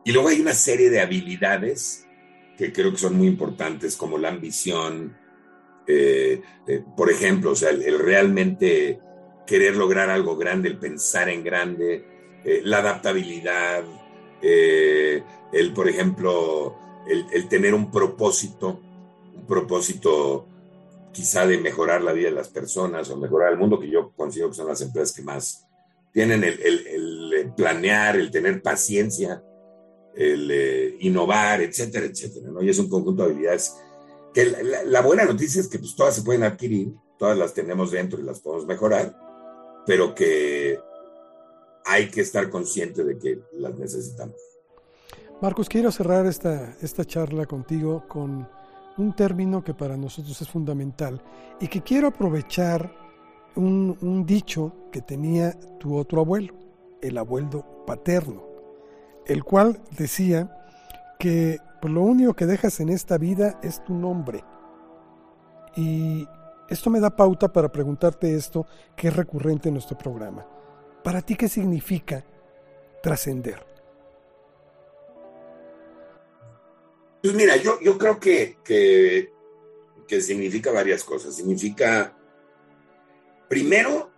[0.05, 2.07] Y luego hay una serie de habilidades
[2.57, 5.17] que creo que son muy importantes, como la ambición,
[5.87, 6.43] eh,
[6.97, 8.99] por ejemplo, o sea, el, realmente
[9.47, 12.05] querer lograr algo grande, el pensar en grande,
[12.65, 13.85] la adaptabilidad,
[14.43, 16.77] el, por ejemplo,
[17.09, 18.81] el, el, tener un propósito,
[19.35, 20.47] un propósito
[21.19, 24.51] quizá de mejorar la vida de las personas o mejorar el mundo, que yo considero
[24.51, 25.67] que son las empresas que más
[26.13, 29.43] tienen el, planear, el tener paciencia,
[30.15, 32.53] el eh, innovar, etcétera, etcétera.
[32.53, 32.63] ¿no?
[32.63, 33.75] Y es un conjunto de habilidades
[34.33, 38.21] que la, buena noticia es que pues, todas se pueden adquirir, todas las tenemos dentro
[38.21, 39.13] y las podemos mejorar,
[39.87, 40.79] pero que
[41.85, 44.37] hay que estar consciente de que las necesitamos.
[45.43, 48.47] Marcos, quiero cerrar esta, esta charla contigo con
[48.99, 51.23] un término que para nosotros es fundamental
[51.61, 52.93] y que quiero aprovechar
[53.57, 56.55] un, dicho que tenía tu otro abuelo,
[57.01, 58.43] el abuelo paterno,
[59.27, 60.55] el cual decía
[61.19, 64.45] que pues, lo único que dejas en esta vida es tu nombre.
[65.77, 66.27] Y
[66.69, 70.47] esto me da pauta para preguntarte esto, que es recurrente en nuestro programa.
[71.03, 72.25] ¿Para ti qué significa
[73.03, 73.78] trascender?
[77.23, 81.35] Pues mira, yo, yo creo que, que, significa varias cosas.
[81.35, 82.17] Significa,
[83.49, 84.11] primero,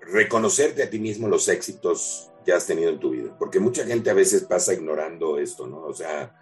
[0.00, 4.10] reconocerte a ti mismo los éxitos que has tenido en tu vida, porque mucha gente
[4.10, 5.84] a veces pasa ignorando esto, ¿no?
[5.84, 6.32] O sea,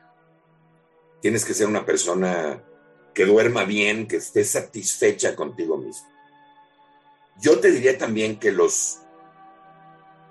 [1.20, 2.62] tienes que ser una persona
[3.14, 6.08] que duerma bien, que esté satisfecha contigo mismo.
[7.40, 9.00] Yo te diría también que los,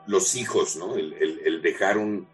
[0.05, 0.95] los hijos, ¿no?
[0.95, 2.27] el dejar un,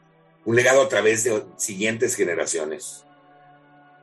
[0.50, 3.06] un legado a través de siguientes generaciones.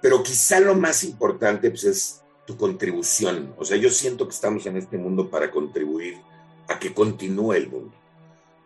[0.00, 3.52] Pero quizá lo más importante pues, es tu contribución.
[3.58, 6.18] O sea, yo siento que estamos en este mundo para contribuir
[6.68, 7.92] a que continúe el mundo,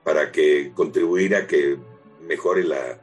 [0.04, 1.78] para que contribuir a que
[2.20, 3.00] mejore la,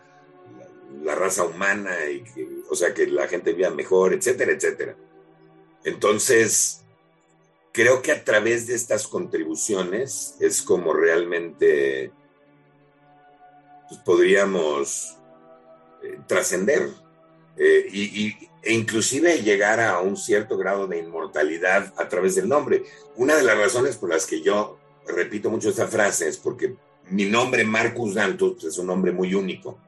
[1.01, 2.23] la, raza humana y
[2.69, 4.95] o sea, que la gente viva mejor, etcétera, etcétera.
[5.85, 6.83] Entonces,
[7.71, 12.11] creo que a través de estas contribuciones es como realmente
[13.87, 15.17] pues, podríamos
[16.03, 16.89] eh, trascender
[17.57, 22.83] eh, y, e inclusive llegar a un cierto grado de inmortalidad a través del nombre.
[23.15, 24.77] Una de las razones por las que yo
[25.07, 26.75] repito mucho esta frase es porque
[27.09, 29.79] mi nombre Marcus Dantus es un nombre muy único.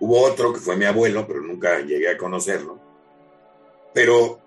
[0.00, 2.78] Hubo otro que fue mi abuelo, pero nunca llegué a conocerlo.
[3.94, 4.40] Pero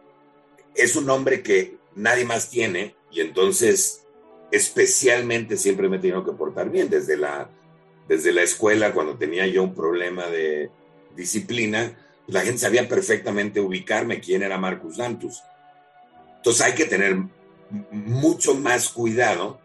[0.76, 4.04] es un nombre que nadie más tiene y entonces
[4.52, 7.50] especialmente siempre me he tenido que portar bien desde la
[8.08, 10.70] desde la escuela, cuando tenía yo un problema de
[11.16, 11.98] disciplina,
[12.28, 15.44] la gente sabía perfectamente ubicarme quién era Marcus Dantus.
[16.38, 17.18] Entonces hay que tener
[17.92, 19.60] mucho más cuidado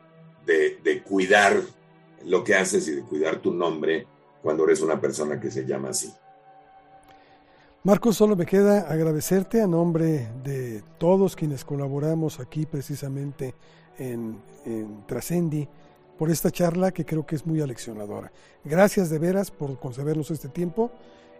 [0.46, 1.60] de, de, cuidar
[2.24, 4.06] lo que haces y de cuidar tu nombre
[4.42, 6.12] cuando eres una persona que se llama así.
[7.84, 13.54] Marcos, solo me queda agradecerte a nombre de todos quienes colaboramos aquí precisamente
[13.98, 15.68] en, en Trascendi
[16.18, 18.32] por esta charla que creo que es muy aleccionadora.
[18.64, 20.90] Gracias de veras por concedernos este tiempo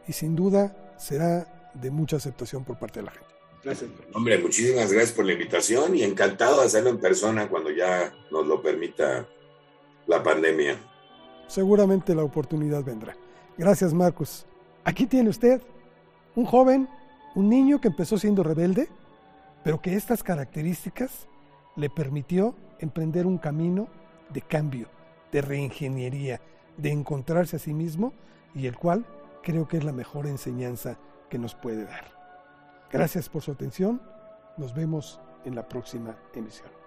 [0.06, 3.26] y sin duda será de mucha aceptación por parte de la gente.
[3.64, 3.90] Gracias.
[4.14, 8.46] Hombre, muchísimas gracias por la invitación y encantado de hacerlo en persona cuando ya nos
[8.46, 9.28] lo permita
[10.06, 10.78] la pandemia.
[11.48, 13.16] Seguramente la oportunidad vendrá.
[13.56, 14.46] Gracias, Marcos.
[14.84, 15.60] Aquí tiene usted
[16.36, 16.88] un joven,
[17.34, 18.88] un niño que empezó siendo rebelde,
[19.64, 21.26] pero que estas características
[21.74, 23.88] le permitió emprender un camino
[24.30, 24.88] de cambio,
[25.32, 26.40] de reingeniería,
[26.76, 28.12] de encontrarse a sí mismo
[28.54, 29.04] y el cual
[29.42, 30.98] creo que es la mejor enseñanza
[31.28, 32.04] que nos puede dar.
[32.90, 34.00] Gracias por su atención.
[34.56, 36.77] Nos vemos en la próxima emisión.